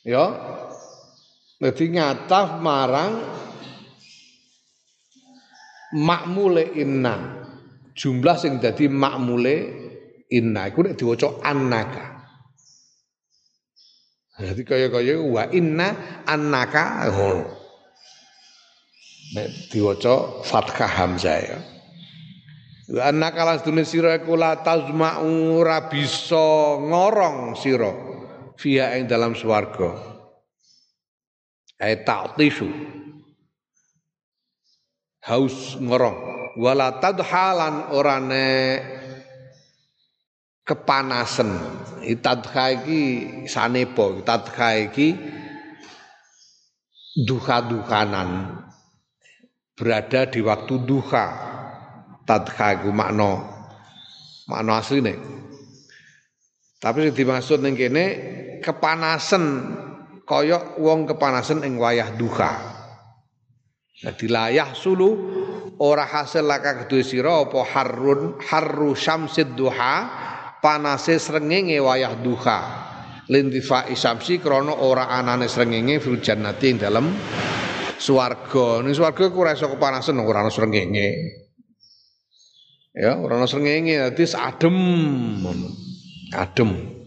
Ya 0.07 0.25
jadi 1.59 1.85
ngataf 1.91 2.63
marang 2.63 3.19
makmule 5.95 6.75
inna 6.77 7.45
jumlah 7.97 8.35
sing 8.37 8.61
dadi 8.61 8.85
makmule 8.89 9.55
inna 10.29 10.69
iku 10.69 10.85
nek 10.85 10.95
diwaca 10.97 11.41
annaka 11.41 12.19
jadi 14.39 14.63
kaya-kaya 14.63 15.19
wa 15.19 15.43
inna 15.51 16.23
annaka 16.23 17.11
ngono. 17.11 17.43
Nek 19.35 19.47
diwaca 19.67 20.47
fathah 20.47 20.87
hamzah 20.87 21.37
ya. 21.43 21.59
Wa 22.95 23.11
annaka 23.11 23.43
lasdune 23.43 23.83
sira 23.83 24.15
iku 24.15 24.39
la 24.39 24.63
tazma'u 24.63 25.59
ora 25.59 25.91
bisa 25.91 26.79
ngorong 26.79 27.59
sira 27.59 27.91
fiha 28.55 28.95
ing 28.95 29.11
dalam 29.11 29.35
swarga. 29.35 29.91
Ai 31.83 31.99
ta'tishu. 32.07 32.67
Haus 35.29 35.77
ngorong 35.77 36.17
wala 36.57 36.97
tadhalan 36.97 37.93
ora 37.93 38.17
nek 38.17 38.77
kepanasan. 40.65 41.53
Itadha 42.01 42.73
iki 42.73 43.01
sanepo, 43.45 44.25
itadha 44.25 44.89
iki 44.89 45.13
duha-duhanan. 47.13 48.59
berada 49.79 50.27
di 50.27 50.43
waktu 50.43 50.75
duha. 50.83 51.25
Tadha 52.27 52.75
iku 52.75 52.91
makna 52.91 53.39
makna 54.51 54.83
asline. 54.83 55.15
Tapi 56.83 57.07
sing 57.07 57.15
dimaksud 57.15 57.63
ning 57.63 57.79
kene 57.79 58.05
kepanasan 58.59 59.43
kaya 60.27 60.77
wong 60.77 61.07
kepanasan 61.07 61.63
ing 61.63 61.79
wayah 61.79 62.11
duha. 62.19 62.78
Jadi 63.99 64.31
layah 64.31 64.71
sulu 64.71 65.09
ora 65.83 66.07
hasil 66.07 66.47
laka 66.47 66.83
kedue 66.87 67.03
sira 67.03 67.43
apa 67.43 67.67
harrun 67.67 68.39
harru 68.39 68.95
syamsid 68.95 69.59
duha 69.59 69.95
panase 70.63 71.19
srengenge 71.19 71.75
wayah 71.83 72.15
duha 72.15 72.59
lintifa 73.27 73.91
isamsi 73.91 74.39
krana 74.39 74.71
ora 74.71 75.11
anane 75.11 75.51
srengenge 75.51 75.99
fil 75.99 76.23
jannati 76.23 76.65
ing 76.71 76.77
dalem 76.79 77.11
swarga. 77.99 78.79
Ning 78.81 78.95
swarga 78.95 79.27
ku 79.27 79.37
ora 79.43 79.53
kepanasan 79.53 80.17
ora 80.23 80.47
ana 80.47 80.51
srengenge. 80.51 81.09
Ya, 82.95 83.19
ora 83.19 83.35
ana 83.35 83.47
srengenge 83.51 83.99
dadi 83.99 84.23
adem. 84.31 84.77
Adem. 86.33 86.98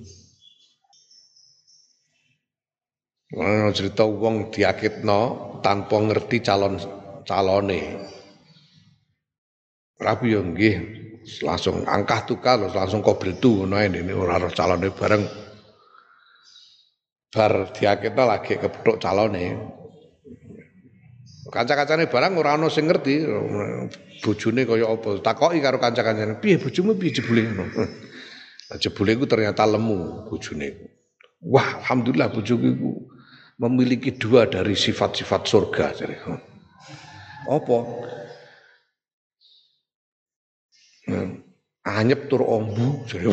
Ana 3.32 3.72
cerita 3.72 4.04
wong 4.04 4.52
diakitno 4.52 5.20
tanpa 5.64 5.96
ngerti 6.04 6.44
calon 6.44 6.76
calone. 7.24 7.80
Rabi 9.96 10.36
yo 10.36 10.44
nggih 10.44 10.76
langsung 11.40 11.80
angkah 11.88 12.28
tukar 12.28 12.60
langsung 12.60 13.00
kobel 13.00 13.40
tu 13.40 13.64
ngono 13.64 13.80
ini 13.80 14.12
ora 14.12 14.36
ora 14.36 14.52
calone 14.52 14.92
bareng. 14.92 15.24
Bar 17.32 17.72
diakitno 17.72 18.22
lagi 18.28 18.60
kepethuk 18.60 19.00
calone. 19.00 19.44
Kanca-kancane 21.48 22.12
barang 22.12 22.32
ora 22.36 22.60
ana 22.60 22.68
sing 22.68 22.84
ngerti 22.84 23.24
bojone 24.20 24.68
kaya 24.68 24.92
apa. 24.92 25.24
Takoki 25.24 25.60
karo 25.64 25.80
kanca-kancane, 25.80 26.36
"Piye 26.36 26.60
bojomu 26.60 27.00
piye 27.00 27.16
jebule 27.16 27.48
ngono?" 27.48 27.64
Jebule 28.76 29.16
iku 29.16 29.24
ternyata 29.24 29.64
lemu 29.64 30.28
bojone. 30.28 30.68
Wah, 31.44 31.80
alhamdulillah 31.80 32.28
bojoku 32.32 32.66
iku 32.76 32.90
memiliki 33.62 34.10
dua 34.10 34.50
dari 34.50 34.74
sifat-sifat 34.74 35.46
surga. 35.46 35.94
Apa? 37.46 37.78
Nah, 41.06 41.38
anyep 41.86 42.26
tur 42.26 42.42
ombu. 42.42 43.06
Jadi, 43.06 43.30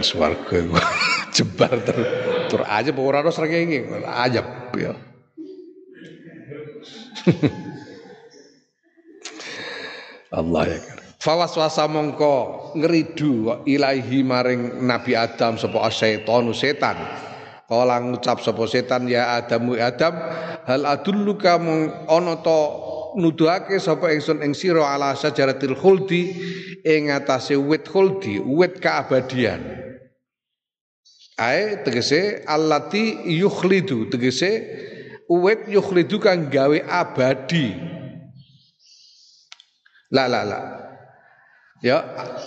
Swarga 0.00 0.64
jebar 1.36 1.76
ter 1.86 1.94
tur 2.50 2.66
aja 2.66 2.90
ora 2.96 3.20
ono 3.22 3.30
srengenge 3.30 3.86
ajab 4.02 4.74
ya. 4.74 4.90
Allah 10.34 10.66
ya 10.66 11.03
Fawaswasa 11.24 11.88
mongko 11.88 12.76
ngeridu 12.76 13.64
ilahi 13.64 14.20
maring 14.20 14.84
Nabi 14.84 15.16
Adam 15.16 15.56
sapa 15.56 15.88
setan 15.88 16.52
setan. 16.52 17.00
Kala 17.64 17.96
ngucap 18.04 18.44
sapa 18.44 18.68
setan 18.68 19.08
ya 19.08 19.40
Adamu 19.40 19.72
Adam 19.80 20.12
hal 20.68 20.84
adulluka 20.84 21.56
mong 21.56 22.12
ana 22.12 22.36
ta 22.44 22.60
nuduhake 23.16 23.80
sapa 23.80 24.12
ingsun 24.12 24.44
ing 24.44 24.52
sira 24.52 24.84
ala 24.84 25.16
sajaratil 25.16 25.72
khuldi 25.72 26.36
ing 26.84 27.08
atase 27.08 27.56
wit 27.56 27.88
khuldi, 27.88 28.44
wit 28.44 28.76
keabadian. 28.84 29.64
Ae 31.40 31.80
tegese 31.88 32.44
allati 32.44 33.24
yukhlidu 33.32 34.12
tegese 34.12 34.60
uwit 35.32 35.72
yukhlidu 35.72 36.20
kang 36.20 36.52
gawe 36.52 36.84
abadi. 36.84 37.72
La 40.12 40.28
la 40.28 40.44
la. 40.44 40.83
Ya 41.84 42.00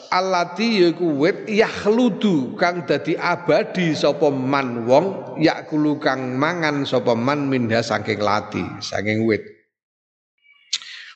allati 0.10 0.82
yaiku 0.82 1.14
wit 1.22 1.46
yakhludu 1.46 2.58
kang 2.58 2.90
dadi 2.90 3.14
abadi 3.14 3.94
sapa 3.94 4.34
man 4.34 4.90
wong 4.90 5.38
yakulu 5.38 6.02
kang 6.02 6.42
mangan 6.42 6.82
sapa 6.90 7.14
man 7.14 7.46
minha 7.46 7.86
saking 7.86 8.18
lati, 8.18 8.66
saking 8.82 9.30
wit. 9.30 9.46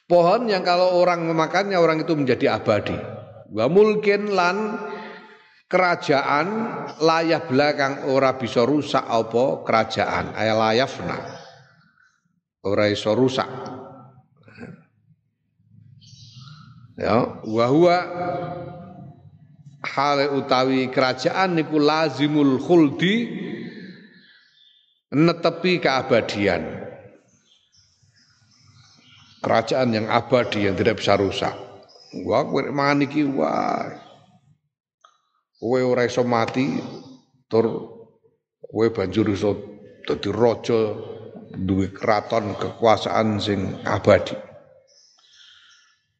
Pohon 0.05 0.45
yang 0.45 0.61
kalau 0.61 1.01
orang 1.01 1.25
memakannya 1.25 1.81
orang 1.81 2.05
itu 2.05 2.13
menjadi 2.13 2.61
abadi. 2.61 2.93
Wa 3.49 3.65
mulkin 3.65 4.29
lan 4.37 4.77
kerajaan 5.65 6.47
layah 7.01 7.41
belakang 7.41 8.05
ora 8.05 8.37
bisa 8.37 8.61
rusak 8.69 9.01
apa 9.01 9.65
kerajaan 9.65 10.35
aya 10.37 10.53
layafna 10.53 11.15
ora 12.67 12.91
iso 12.91 13.15
rusak 13.15 13.47
ya. 17.01 17.41
Wa 17.41 17.65
huwa 17.65 17.97
hale 19.81 20.29
utawi 20.29 20.93
kerajaan 20.93 21.57
niku 21.57 21.81
lazimul 21.81 22.61
khuldi 22.61 23.15
netepi 25.09 25.81
keabadian. 25.81 26.85
Kerajaan 29.41 29.89
yang 29.89 30.05
abadi 30.05 30.69
yang 30.69 30.77
tidak 30.77 31.01
bisa 31.01 31.17
rusak. 31.17 31.57
Wah 32.29 32.45
mangan 32.45 33.09
iki 33.09 33.25
wah. 33.25 33.89
Kowe 35.57 35.81
ora 35.81 36.05
iso 36.05 36.21
mati 36.21 36.77
tur 37.49 37.65
kowe 38.61 38.87
banjur 38.93 39.29
iso 39.33 39.57
dadi 40.05 40.29
raja 40.29 40.93
duwe 41.57 41.89
keraton 41.89 42.53
kekuasaan 42.53 43.41
sing 43.41 43.81
abadi. 43.81 44.50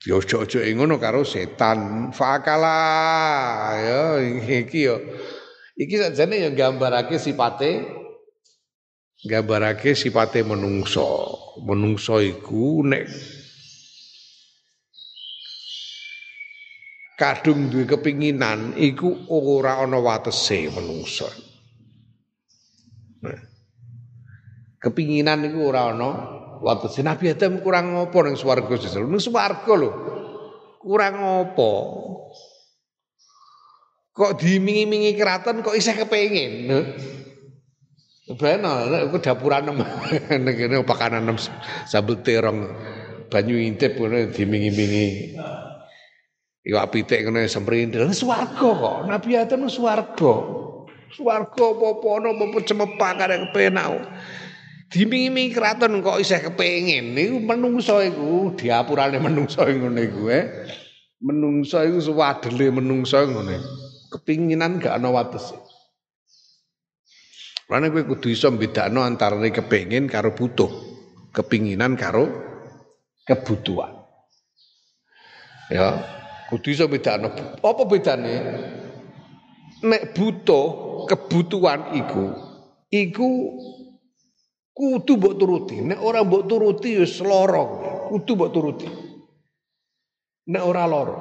Ya 0.01 0.17
ojo-ojo 0.17 0.65
ngono 0.65 0.97
karo 0.97 1.21
setan. 1.21 2.09
Fakala 2.09 2.77
ya 3.77 4.01
iki 4.65 4.89
yo. 4.89 4.97
Iki 5.77 5.95
sajane 5.97 6.41
ya 6.41 6.49
gambarake 6.49 7.21
sipate 7.21 7.85
gambarake 9.21 9.93
sipate 9.93 10.41
menungso. 10.41 11.37
Menungso 11.61 12.17
iku 12.17 12.81
nek 12.81 13.05
kadung 17.21 17.69
duwe 17.69 17.85
kepinginan 17.85 18.73
iku 18.81 19.29
ora 19.29 19.85
ana 19.85 20.01
watese 20.01 20.73
menungso. 20.73 21.29
Nah. 23.21 23.37
Kepinginan 24.81 25.45
iku 25.45 25.69
ora 25.69 25.93
ana 25.93 26.40
watese. 26.61 27.01
Nabi 27.01 27.33
Adam 27.33 27.59
kurang 27.59 27.97
ngopo 27.97 28.21
ning 28.23 28.37
swarga 28.37 28.77
sesel. 28.77 29.09
Ning 29.09 29.19
swarga 29.19 29.73
lho. 29.73 29.91
Kurang 30.77 31.13
ngopo? 31.19 31.71
Kok 34.11 34.37
dimingi-mingi 34.37 35.17
keraton 35.17 35.65
kok 35.65 35.73
isih 35.73 35.97
kepengin. 35.97 36.69
Ben 38.31 38.63
aku 38.63 39.19
dapuran 39.19 39.75
nek 39.75 40.55
kene 40.59 40.87
pakanan 40.87 41.35
sambel 41.83 42.23
terong 42.23 42.63
banyu 43.27 43.59
intip 43.59 43.99
ngono 43.99 44.31
dimingi-mingi 44.31 45.35
Iwak 46.61 46.93
pitik 46.93 47.25
kena 47.25 47.49
semrintil. 47.49 48.05
Swarga 48.13 48.69
kok. 48.69 48.97
Nabi 49.09 49.33
Adam 49.33 49.65
swarga. 49.65 50.33
Swarga 51.09 51.65
apa-apa 51.73 52.07
ana 52.21 52.29
apa 52.37 52.57
cemepak 52.61 53.11
karek 53.17 53.39
kepenak. 53.49 53.89
Dimingi-mingi 54.91 55.55
keraton 55.55 56.03
kok 56.03 56.19
isih 56.19 56.51
kepengin. 56.51 57.15
Niku 57.15 57.39
menungso 57.39 58.03
iku 58.03 58.51
diapurane 58.59 59.23
menungso 59.23 59.63
ngono 59.63 59.99
iku 60.03 60.27
eh. 60.27 60.67
Menungso 61.23 61.79
iku 61.79 61.99
suwadele 62.03 62.75
menungso 62.75 63.23
ngono. 63.23 63.55
Kepinginan 64.11 64.83
gak 64.83 64.99
ana 64.99 65.07
watese. 65.07 65.55
Karena 67.71 67.87
kowe 67.87 68.03
kudu 68.03 68.35
iso 68.35 68.51
mbedakno 68.51 68.99
antarané 68.99 69.47
kepengin 69.55 70.11
karo 70.11 70.35
butuh. 70.35 70.67
Kepinginan 71.31 71.95
karo 71.95 72.27
kebutuhan. 73.23 73.95
Ya, 75.71 76.03
Kudu 76.51 76.67
iso 76.75 76.91
bedakno. 76.91 77.31
Apa 77.63 77.87
bedane? 77.87 78.35
Nek 79.87 80.11
butuh 80.11 80.67
kebutuhan 81.07 81.95
iku, 81.95 82.35
iku 82.91 83.29
kudu 84.73 85.17
mbok 85.17 85.35
turuti. 85.37 85.75
Nek 85.81 85.99
ora 86.01 86.23
mbok 86.23 86.47
turuti 86.47 86.99
ya 86.99 87.05
lara. 87.25 87.63
Kudu 88.09 88.31
mbok 88.35 88.51
turuti. 88.53 88.87
Nek 90.47 90.63
ora 90.63 90.83
lara. 90.87 91.17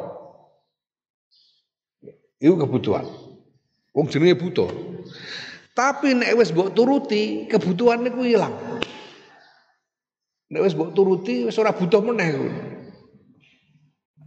Iku 2.40 2.54
kebutuhan. 2.56 3.06
Wong 3.92 4.06
jenenge 4.08 4.38
butuh. 4.40 4.70
Tapi 5.76 6.16
nek 6.16 6.34
wis 6.38 6.54
mbok 6.54 6.72
turuti, 6.72 7.46
kebutuhan 7.50 8.02
niku 8.06 8.24
ilang. 8.24 8.54
Nek 10.50 10.62
wis 10.64 10.74
mbok 10.74 10.96
turuti 10.96 11.46
wis 11.46 11.58
ora 11.60 11.76
butuh 11.76 12.00
meneh 12.00 12.30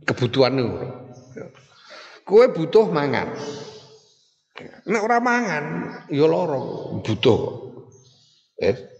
kebutuhan 0.05 0.59
itu. 0.59 0.71
Kue 2.23 2.47
butuh 2.51 2.87
mangan. 2.87 3.35
Nek 4.87 5.01
ora 5.01 5.17
mangan, 5.19 5.65
ya 6.07 6.23
lara, 6.29 6.61
butuh. 7.03 7.39
Eh. 8.61 8.92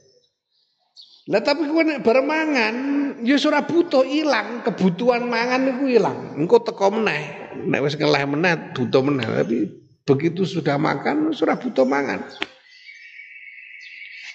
Lah 1.31 1.39
tapi 1.39 1.71
kowe 1.71 1.79
nek 1.87 2.03
bareng 2.03 2.27
mangan 2.27 2.75
ya 3.23 3.39
ora 3.47 3.63
butuh 3.63 4.03
ilang, 4.03 4.59
kebutuhan 4.59 5.23
mangan 5.23 5.71
iku 5.71 5.87
ilang. 5.87 6.35
Engko 6.35 6.59
teko 6.59 6.99
meneh. 6.99 7.55
Nek 7.63 7.79
wis 7.79 7.95
ngeleh 7.95 8.27
meneh 8.27 8.75
butuh 8.75 8.99
meneh, 8.99 9.23
tapi 9.23 9.71
begitu 10.03 10.43
sudah 10.43 10.75
makan 10.75 11.31
ora 11.31 11.55
butuh 11.55 11.87
mangan. 11.87 12.27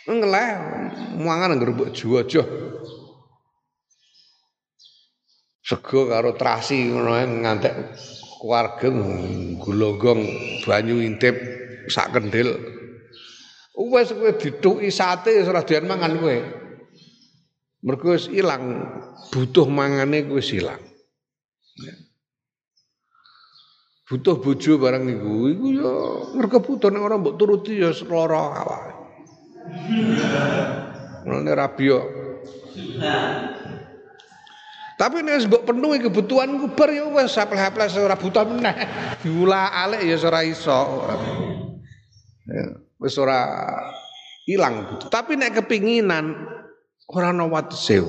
Ngeleh 0.08 0.48
mangan 1.20 1.60
ngerebuk 1.60 1.92
juwajo. 1.92 2.40
Sego 5.60 6.08
karo 6.08 6.32
terasi 6.32 6.88
ngono 6.88 7.12
ngantek 7.44 7.92
keluarga 8.40 8.88
gulogong 9.60 10.24
banyu 10.64 11.04
intip 11.04 11.36
sak 11.92 12.16
kendil. 12.16 12.56
Wes 13.76 14.08
kowe 14.16 14.32
dituki 14.40 14.88
sate 14.88 15.36
ora 15.44 15.60
doyan 15.60 15.84
mangan 15.84 16.16
kowe. 16.16 16.57
Mergo 17.78 18.10
wis 18.10 18.26
ilang, 18.26 18.90
butuh 19.30 19.70
mangane 19.70 20.26
wis 20.34 20.50
ilang. 20.50 20.82
Ya. 21.78 21.94
Butuh 24.08 24.40
bojo 24.40 24.80
barang 24.80 25.04
niku 25.04 25.52
iku 25.52 25.66
ya 25.68 25.92
mergo 26.32 26.64
butuh 26.64 26.88
nek 26.88 27.04
ora 27.04 27.20
mbok 27.20 27.36
turuti 27.36 27.76
ya 27.76 27.92
lara 28.08 28.42
awake. 28.64 28.94
Mulane 31.28 31.52
rabi 31.54 31.84
yo. 31.86 32.00
Tapi 34.98 35.22
nek 35.22 35.46
mbok 35.46 35.62
penuhi 35.70 36.02
kebutuhanku 36.02 36.74
bar 36.74 36.90
ya 36.90 37.06
wis 37.06 37.30
saples-saples 37.30 37.94
ora 37.94 38.18
butuh 38.18 38.42
meneh. 38.42 38.74
Diula 39.22 39.70
alik 39.70 40.02
ya 40.02 40.18
ora 40.26 40.40
iso. 40.42 41.04
Ya, 42.48 42.64
wis 42.98 43.14
ora 43.22 43.44
ilang. 44.50 44.98
Tapi 45.12 45.38
nek 45.38 45.62
kepinginan 45.62 46.57
ora 47.08 47.32
ana 47.32 47.48
watese. 47.48 48.04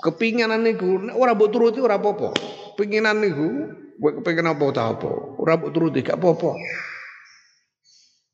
Kepinginan 0.00 0.64
niku 0.64 1.12
ora 1.12 1.36
mbok 1.36 1.50
turuti 1.52 1.78
ora 1.82 2.00
apa-apa. 2.00 2.32
Pinginan 2.78 3.20
niku 3.20 3.48
kowe 4.00 4.10
kepengin 4.16 4.48
apa 4.48 4.64
ta 4.72 4.82
apa. 4.96 5.10
Ora 5.36 5.60
mbok 5.60 5.70
turuti 5.76 6.00
gak 6.00 6.16
apa-apa. 6.16 6.50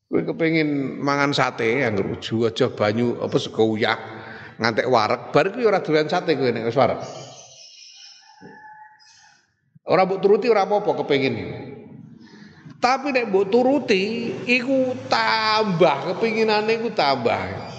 Kowe 0.07 0.63
mangan 1.03 1.35
sate 1.35 1.83
anggar 1.83 2.07
uju 2.07 2.47
aja 2.47 2.71
banyu 2.71 3.19
apa 3.19 3.37
sego 3.43 3.75
ngantek 4.57 4.89
wareg 4.89 5.21
bar 5.35 5.53
kuwi 5.53 5.69
ora 5.69 5.83
doyan 5.83 6.07
sate 6.07 6.39
kowe 6.39 6.49
nek 6.55 6.71
wis 6.71 6.79
wareg. 6.79 7.01
Ora 9.91 10.07
mbok 10.07 10.23
turuti 10.23 10.47
ora 10.47 10.69
apa-apa 10.69 11.03
kepengin. 11.03 11.35
Tapi 12.79 13.11
nek 13.11 13.27
mbok 13.33 13.49
turuti 13.51 14.31
iku 14.47 14.95
tambah 15.11 16.15
kepinginane 16.15 16.79
iku 16.79 16.95
tambah. 16.95 17.75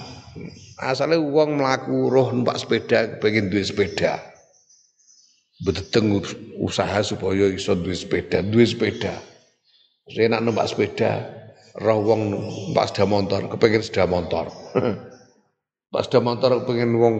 Asalnya 0.77 1.17
uang 1.17 1.57
melaku 1.57 2.13
roh 2.13 2.29
numpak 2.29 2.61
sepeda 2.61 3.17
pengen 3.17 3.49
duit 3.49 3.65
sepeda. 3.65 4.21
Beteteng 5.65 6.21
usaha 6.61 7.01
supaya 7.01 7.49
iso 7.49 7.73
duit 7.73 7.97
sepeda, 7.97 8.45
duit 8.45 8.69
sepeda. 8.69 9.17
Saya 10.05 10.29
nak 10.29 10.45
numpak 10.45 10.69
sepeda, 10.69 11.25
roh 11.81 12.05
uang 12.05 12.21
numpak 12.29 12.93
sepeda 12.93 13.09
motor, 13.09 13.41
kepengen 13.49 13.81
sepeda 13.81 14.05
motor. 14.05 14.45
Pas 15.93 16.05
sepeda 16.05 16.21
motor 16.21 16.61
kepengen 16.61 16.93
uang 16.93 17.15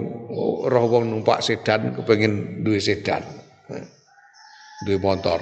roh 0.70 0.86
uang 0.94 1.10
numpak 1.10 1.42
sedan, 1.42 1.98
kepengen 1.98 2.62
duit 2.62 2.86
sedan. 2.86 3.26
Duit 4.86 5.02
motor. 5.02 5.42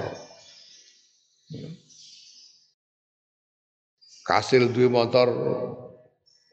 Kasil 4.24 4.72
duit 4.72 4.88
motor 4.88 5.28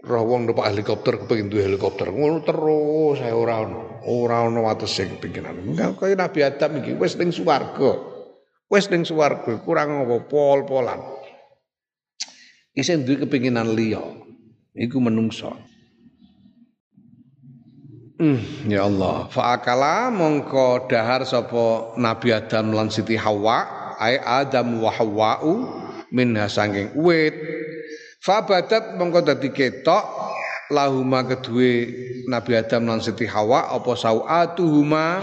roh 0.03 0.23
wong 0.27 0.51
numpak 0.51 0.67
helikopter 0.75 1.15
kepengin 1.23 1.47
duwe 1.47 1.63
helikopter. 1.63 2.11
Ngono 2.11 2.43
terus 2.43 3.23
saya 3.23 3.39
ora 3.39 3.63
ono. 3.63 4.03
Ora 4.11 4.43
ono 4.43 4.67
pikiran 5.23 5.63
enggak 5.63 5.95
kaya 5.95 6.19
Nabi 6.19 6.41
Adam 6.43 6.83
iki 6.83 6.99
wis 6.99 7.15
ning 7.15 7.31
swarga. 7.31 8.03
Wis 8.67 8.91
ning 8.91 9.07
swarga 9.07 9.63
kurang 9.63 10.03
apa 10.03 10.27
pol-polan. 10.27 11.01
Isih 12.75 13.05
duwe 13.07 13.29
kepinginan 13.29 13.71
liya 13.79 14.03
iku 14.75 14.99
menungso. 14.99 15.55
Hmm, 18.23 18.39
ya 18.71 18.87
Allah, 18.87 19.27
faakala 19.35 20.07
mongko 20.15 20.87
dahar 20.87 21.27
sapa 21.27 21.99
Nabi 21.99 22.31
Adam 22.31 22.71
lan 22.71 22.87
Siti 22.87 23.19
Hawa, 23.19 23.67
ai 23.99 24.15
Adam 24.15 24.79
wa 24.79 24.95
Hawa'u 24.95 25.55
minha 26.15 26.47
sanging 26.47 26.95
wit 26.95 27.35
Fabadat 28.23 28.95
mongko 28.95 29.27
dadi 29.27 29.51
ketok 29.51 30.07
lahuma 30.70 31.27
kedue 31.27 31.91
Nabi 32.31 32.55
Adam 32.55 32.87
lan 32.87 33.03
Siti 33.03 33.27
Hawa 33.27 33.75
apa 33.75 33.99
sauatuhuma 33.99 35.18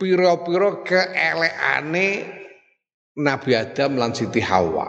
pira-pira 0.00 0.80
keelekane 0.80 2.08
Nabi 3.20 3.52
Adam 3.52 4.00
lan 4.00 4.16
Siti 4.16 4.40
Hawa. 4.40 4.88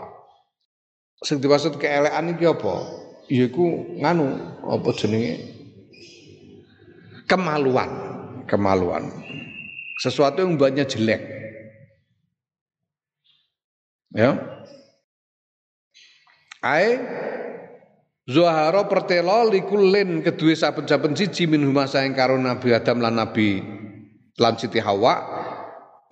Sing 1.20 1.36
dimaksud 1.36 1.76
keelekan 1.76 2.32
iki 2.32 2.48
apa? 2.48 2.74
Yaiku 3.28 4.00
nganu 4.00 4.40
apa 4.64 4.88
jenenge? 4.96 5.52
Kemaluan, 7.28 7.90
kemaluan. 8.48 9.04
Sesuatu 10.00 10.40
yang 10.40 10.56
buatnya 10.56 10.88
jelek. 10.88 11.20
Ya, 14.16 14.40
Ae 16.62 16.98
Zuhara 18.28 18.84
pertelo 18.84 19.48
likulin 19.48 20.20
kedua 20.20 20.52
saben-saben 20.52 21.16
siji 21.16 21.48
min 21.48 21.64
huma 21.64 21.88
saing 21.88 22.12
karo 22.12 22.36
Nabi 22.36 22.76
Adam 22.76 23.00
lan 23.00 23.16
Nabi 23.16 23.64
lan 24.36 24.54
Siti 24.60 24.76
Hawa. 24.84 25.16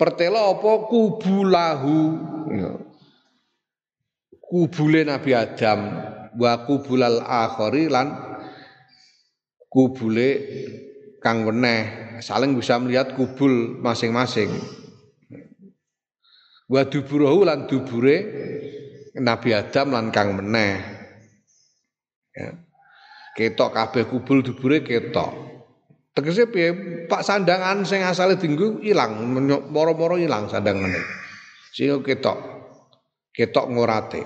Pertelo 0.01 0.57
apa? 0.57 0.88
Kubulahu 0.88 1.97
ya. 2.57 2.72
kubule 4.40 5.05
Nabi 5.05 5.36
Adam 5.36 5.80
wa 6.40 6.53
kubulal 6.64 7.20
akhari 7.20 7.92
lan 7.92 8.16
kubule 9.68 10.28
kang 11.20 11.44
weneh. 11.44 12.16
Saling 12.24 12.57
bisa 12.57 12.80
melihat 12.80 13.12
kubul 13.12 13.76
masing-masing. 13.84 14.57
Wa 16.64 16.88
duburahu 16.88 17.44
lan 17.44 17.68
dubure 17.68 18.16
Nabi 19.16 19.56
Adam 19.56 19.96
lan 19.96 20.12
kang 20.12 20.36
meneh. 20.36 20.76
Ya. 22.36 22.52
Ketok 23.36 23.72
kabeh 23.72 24.04
kubul 24.08 24.44
dubure 24.44 24.80
ketok. 24.84 25.32
Tegese 26.16 26.48
piye? 26.48 26.72
Pak 27.04 27.20
sandangan 27.20 27.84
sing 27.84 28.00
asale 28.00 28.40
dinggo 28.40 28.80
ilang, 28.80 29.20
moro-moro 29.68 30.16
ilang 30.16 30.48
sandangane. 30.48 31.00
Sing 31.72 31.92
ketok. 32.00 32.38
Ketok 33.36 33.68
ngurate. 33.68 34.24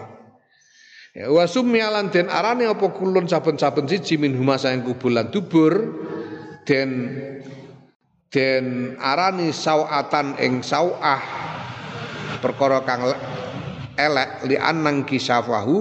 Ya 1.10 1.26
wa 1.26 1.42
sumya 1.42 1.90
lan 1.90 2.14
den 2.14 2.30
arane 2.30 2.70
apa 2.70 2.86
kulun 2.94 3.26
saben-saben 3.26 3.90
siji 3.90 4.14
min 4.14 4.38
huma 4.38 4.54
saing 4.54 4.86
kubul 4.86 5.18
dubur 5.34 5.74
den 6.62 7.18
den 8.30 8.94
arani 8.94 9.50
sawatan 9.50 10.38
ing 10.38 10.62
sawah 10.62 11.18
perkara 12.38 12.86
kang 12.86 13.10
elek 14.00 14.30
li 14.48 14.56
anang 14.56 15.04
kisafahu 15.04 15.76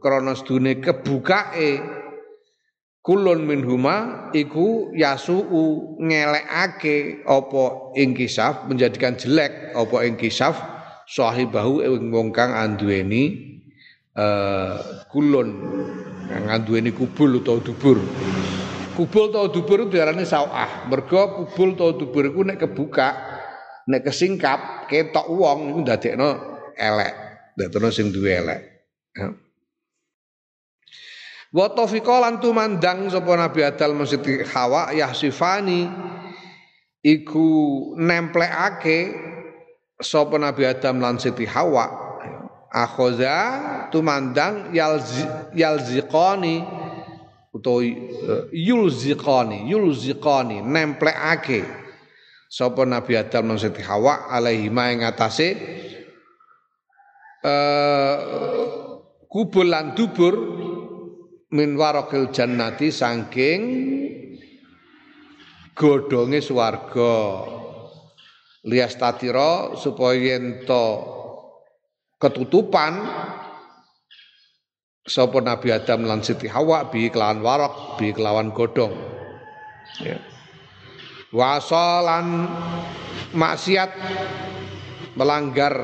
krana 0.00 0.32
sedune 0.32 0.80
kebukae. 0.80 2.00
Kulun 2.98 3.48
minhuma 3.48 4.28
iku 4.36 4.92
yasuu 4.92 5.96
ngelekake 5.96 7.24
apa 7.24 7.96
ing 7.96 8.12
kisaf 8.12 8.68
menjadikan 8.68 9.16
jelek 9.16 9.72
apa 9.72 9.96
ing 10.04 10.20
kisaf 10.20 10.60
sahibahu 11.08 11.80
ing 11.80 12.12
wong 12.12 12.36
kang 12.36 12.52
anduweni 12.52 13.56
uh, 14.12 14.76
kulun. 15.08 15.56
Kang 16.28 16.52
anduweni 16.52 16.92
kubul 16.92 17.40
utawa 17.40 17.64
dubur. 17.64 17.96
Kubul 18.92 19.32
utawa 19.32 19.48
dubur 19.48 19.88
diarani 19.88 20.28
sawah 20.28 20.84
mergo 20.92 21.48
kubul 21.48 21.80
utawa 21.80 21.96
dubur 21.96 22.28
iku 22.28 22.44
nek 22.44 22.60
kebuka 22.60 23.08
nek 23.88 24.04
kesingkap 24.04 24.84
ketok 24.84 25.32
wong 25.32 25.72
iku 25.72 25.78
ndadekno 25.80 26.28
elek 26.76 27.27
Ndak 27.58 27.74
terus 27.74 27.98
sing 27.98 28.14
duwe 28.14 28.38
elek. 28.38 28.60
Ya. 29.18 29.34
Wa 31.50 31.66
taufiqa 31.74 32.22
lan 32.22 32.38
tumandang 32.38 33.10
sapa 33.10 33.34
Nabi 33.34 33.66
Adam 33.66 34.06
Siti 34.06 34.46
Hawa 34.46 34.94
yahsifani 34.94 35.90
iku 37.02 37.48
nemplekake 37.98 39.10
sapa 39.98 40.38
Nabi 40.38 40.70
Adam 40.70 41.02
lan 41.02 41.18
Siti 41.18 41.50
Hawa 41.50 41.88
akhoza 42.70 43.34
tumandang 43.90 44.70
yalzi, 44.70 45.26
yalziqani 45.56 46.62
utawa 47.50 47.82
uh, 47.82 48.44
yulziqani 48.54 49.66
yulziqani 49.66 50.62
nemplekake 50.62 51.66
sapa 52.46 52.86
Nabi 52.86 53.18
Adam 53.18 53.50
lan 53.50 53.58
Siti 53.58 53.82
Hawa 53.82 54.30
alaihi 54.30 54.70
ma 54.70 54.94
ing 54.94 55.02
atase 55.02 55.58
uh, 57.44 58.16
kubul 59.28 59.68
lan 59.70 59.92
dubur 59.94 60.34
min 61.52 61.76
warokil 61.78 62.32
jannati 62.32 62.92
saking 62.92 63.60
godhonge 65.78 66.42
swarga. 66.42 67.16
Lias 68.68 68.98
tatira 68.98 69.78
supaya 69.78 70.36
ento 70.36 70.86
ketutupan 72.18 73.06
sapa 75.06 75.38
Nabi 75.40 75.72
Adam 75.72 76.04
lan 76.04 76.20
Siti 76.20 76.50
Hawa 76.50 76.90
bi 76.90 77.08
kelawan 77.08 77.40
warok 77.40 77.96
bi 77.96 78.12
kelawan 78.12 78.52
godhong. 78.52 78.92
Ya. 80.04 80.20
Wasalan 81.32 82.50
maksiat 83.32 83.90
melanggar 85.16 85.74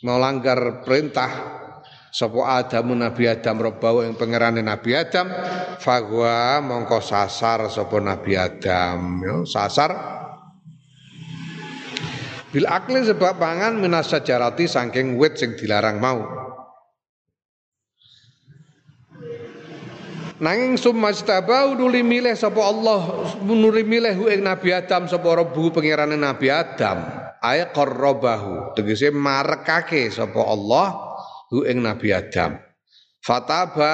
melanggar 0.00 0.80
perintah 0.84 1.60
sapa 2.10 2.40
Adam 2.58 2.98
Nabi 2.98 3.30
Adam 3.30 3.56
robbau 3.60 4.02
yang 4.02 4.18
pangerane 4.18 4.64
Nabi 4.64 4.96
Adam 4.96 5.30
fagwa 5.78 6.58
mongko 6.64 6.98
sasar 6.98 7.70
sapa 7.70 7.96
Nabi 8.02 8.34
Adam. 8.34 8.98
Ya, 9.22 9.36
sasar. 9.46 9.90
Bil 12.50 12.66
akli 12.66 13.06
sebab 13.06 13.38
pangan 13.38 13.78
minas 13.78 14.10
sajarati 14.10 14.66
saking 14.66 15.14
wit 15.14 15.38
sing 15.38 15.54
dilarang 15.54 16.02
mau. 16.02 16.18
Nanging 20.40 20.80
summa 20.80 21.12
stabau 21.12 21.76
nuli 21.76 22.00
milih 22.00 22.32
sapa 22.32 22.64
Allah 22.64 23.28
nuli 23.44 23.84
milih 23.84 24.24
ing 24.32 24.40
Nabi 24.40 24.72
Adam 24.72 25.04
sapa 25.06 25.28
Rabbu 25.30 25.68
pangerane 25.70 26.16
Nabi 26.16 26.48
Adam 26.48 27.19
ay 27.40 27.72
qarrabahu. 27.72 28.76
Tegese 28.76 29.08
marekake 29.10 30.12
sapa 30.12 30.40
Allah 30.44 31.16
hu 31.48 31.64
ing 31.64 31.80
Nabi 31.84 32.12
Adam. 32.12 32.60
Fataba 33.20 33.92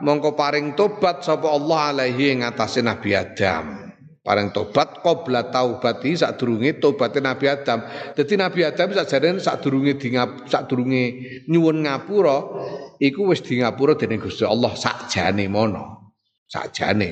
mongko 0.00 0.32
paring 0.32 0.72
tobat 0.72 1.20
sapa 1.24 1.48
Allah 1.48 1.92
alaihi 1.92 2.32
ing 2.32 2.40
atase 2.44 2.80
Nabi 2.80 3.12
Adam. 3.12 3.92
Paring 4.22 4.54
tobat 4.54 5.02
qabla 5.02 5.50
taubati 5.50 6.14
sadurunge 6.14 6.78
tobaté 6.78 7.18
Nabi 7.18 7.50
Adam. 7.50 7.82
Dadi 8.14 8.38
Nabi 8.38 8.62
Adam 8.62 8.94
sajane 8.94 9.42
sadurunge 9.42 9.98
di 9.98 10.14
sadurunge 10.46 11.04
nyuwun 11.50 11.82
ngapura 11.82 12.38
iku 13.02 13.34
wis 13.34 13.42
di 13.42 13.58
ngapura 13.58 13.98
dening 13.98 14.22
Gusti 14.22 14.46
Allah 14.46 14.78
sakjane 14.78 15.50
mono. 15.50 16.14
Sakjane. 16.46 17.10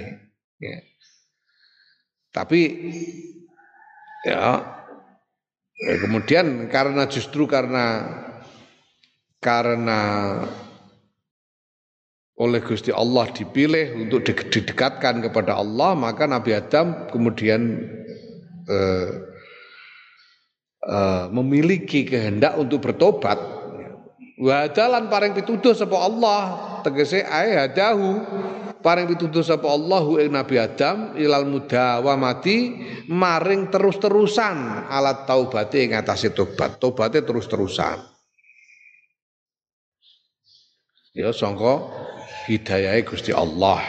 Ya. 0.63 0.79
Tapi 2.31 2.61
ya 4.23 4.63
Ya, 5.81 5.97
kemudian 5.97 6.69
karena 6.69 7.09
justru 7.09 7.49
karena 7.49 8.05
karena 9.41 10.01
oleh 12.37 12.61
Gusti 12.61 12.93
Allah 12.93 13.25
dipilih 13.33 14.05
untuk 14.05 14.29
didekatkan 14.29 15.25
kepada 15.25 15.57
Allah 15.57 15.97
maka 15.97 16.29
Nabi 16.29 16.53
Adam 16.53 17.09
kemudian 17.09 17.81
eh, 18.69 19.11
eh, 20.85 21.25
memiliki 21.33 22.05
kehendak 22.05 22.61
untuk 22.61 22.85
bertobat. 22.85 23.41
Wa 24.41 24.69
dalan 24.73 25.09
paring 25.09 25.33
pituduh 25.33 25.73
sapa 25.73 25.97
Allah 25.97 26.70
tegese 26.83 27.25
ae 27.25 27.57
hadahu 27.57 28.21
paring 28.81 29.09
pituduh 29.13 29.45
sapa 29.45 29.69
Allahu 29.69 30.17
ing 30.21 30.33
Nabi 30.33 30.57
Adam 30.57 31.15
ilal 31.17 31.45
mudawamati 31.45 32.81
maring 33.09 33.69
terus-terusan 33.69 34.89
alat 34.89 35.29
taubate 35.29 35.85
ing 35.85 35.93
atase 35.97 36.33
tobat. 36.33 36.81
Tobaté 36.81 37.21
terus-terusan. 37.21 38.01
Ya 41.11 41.35
sangka 41.35 41.91
hidayahe 42.47 43.03
Gusti 43.03 43.35
Allah. 43.35 43.83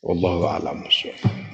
Wallahu 0.00 0.48
a'lam 0.48 0.80
bishawab. 0.86 1.49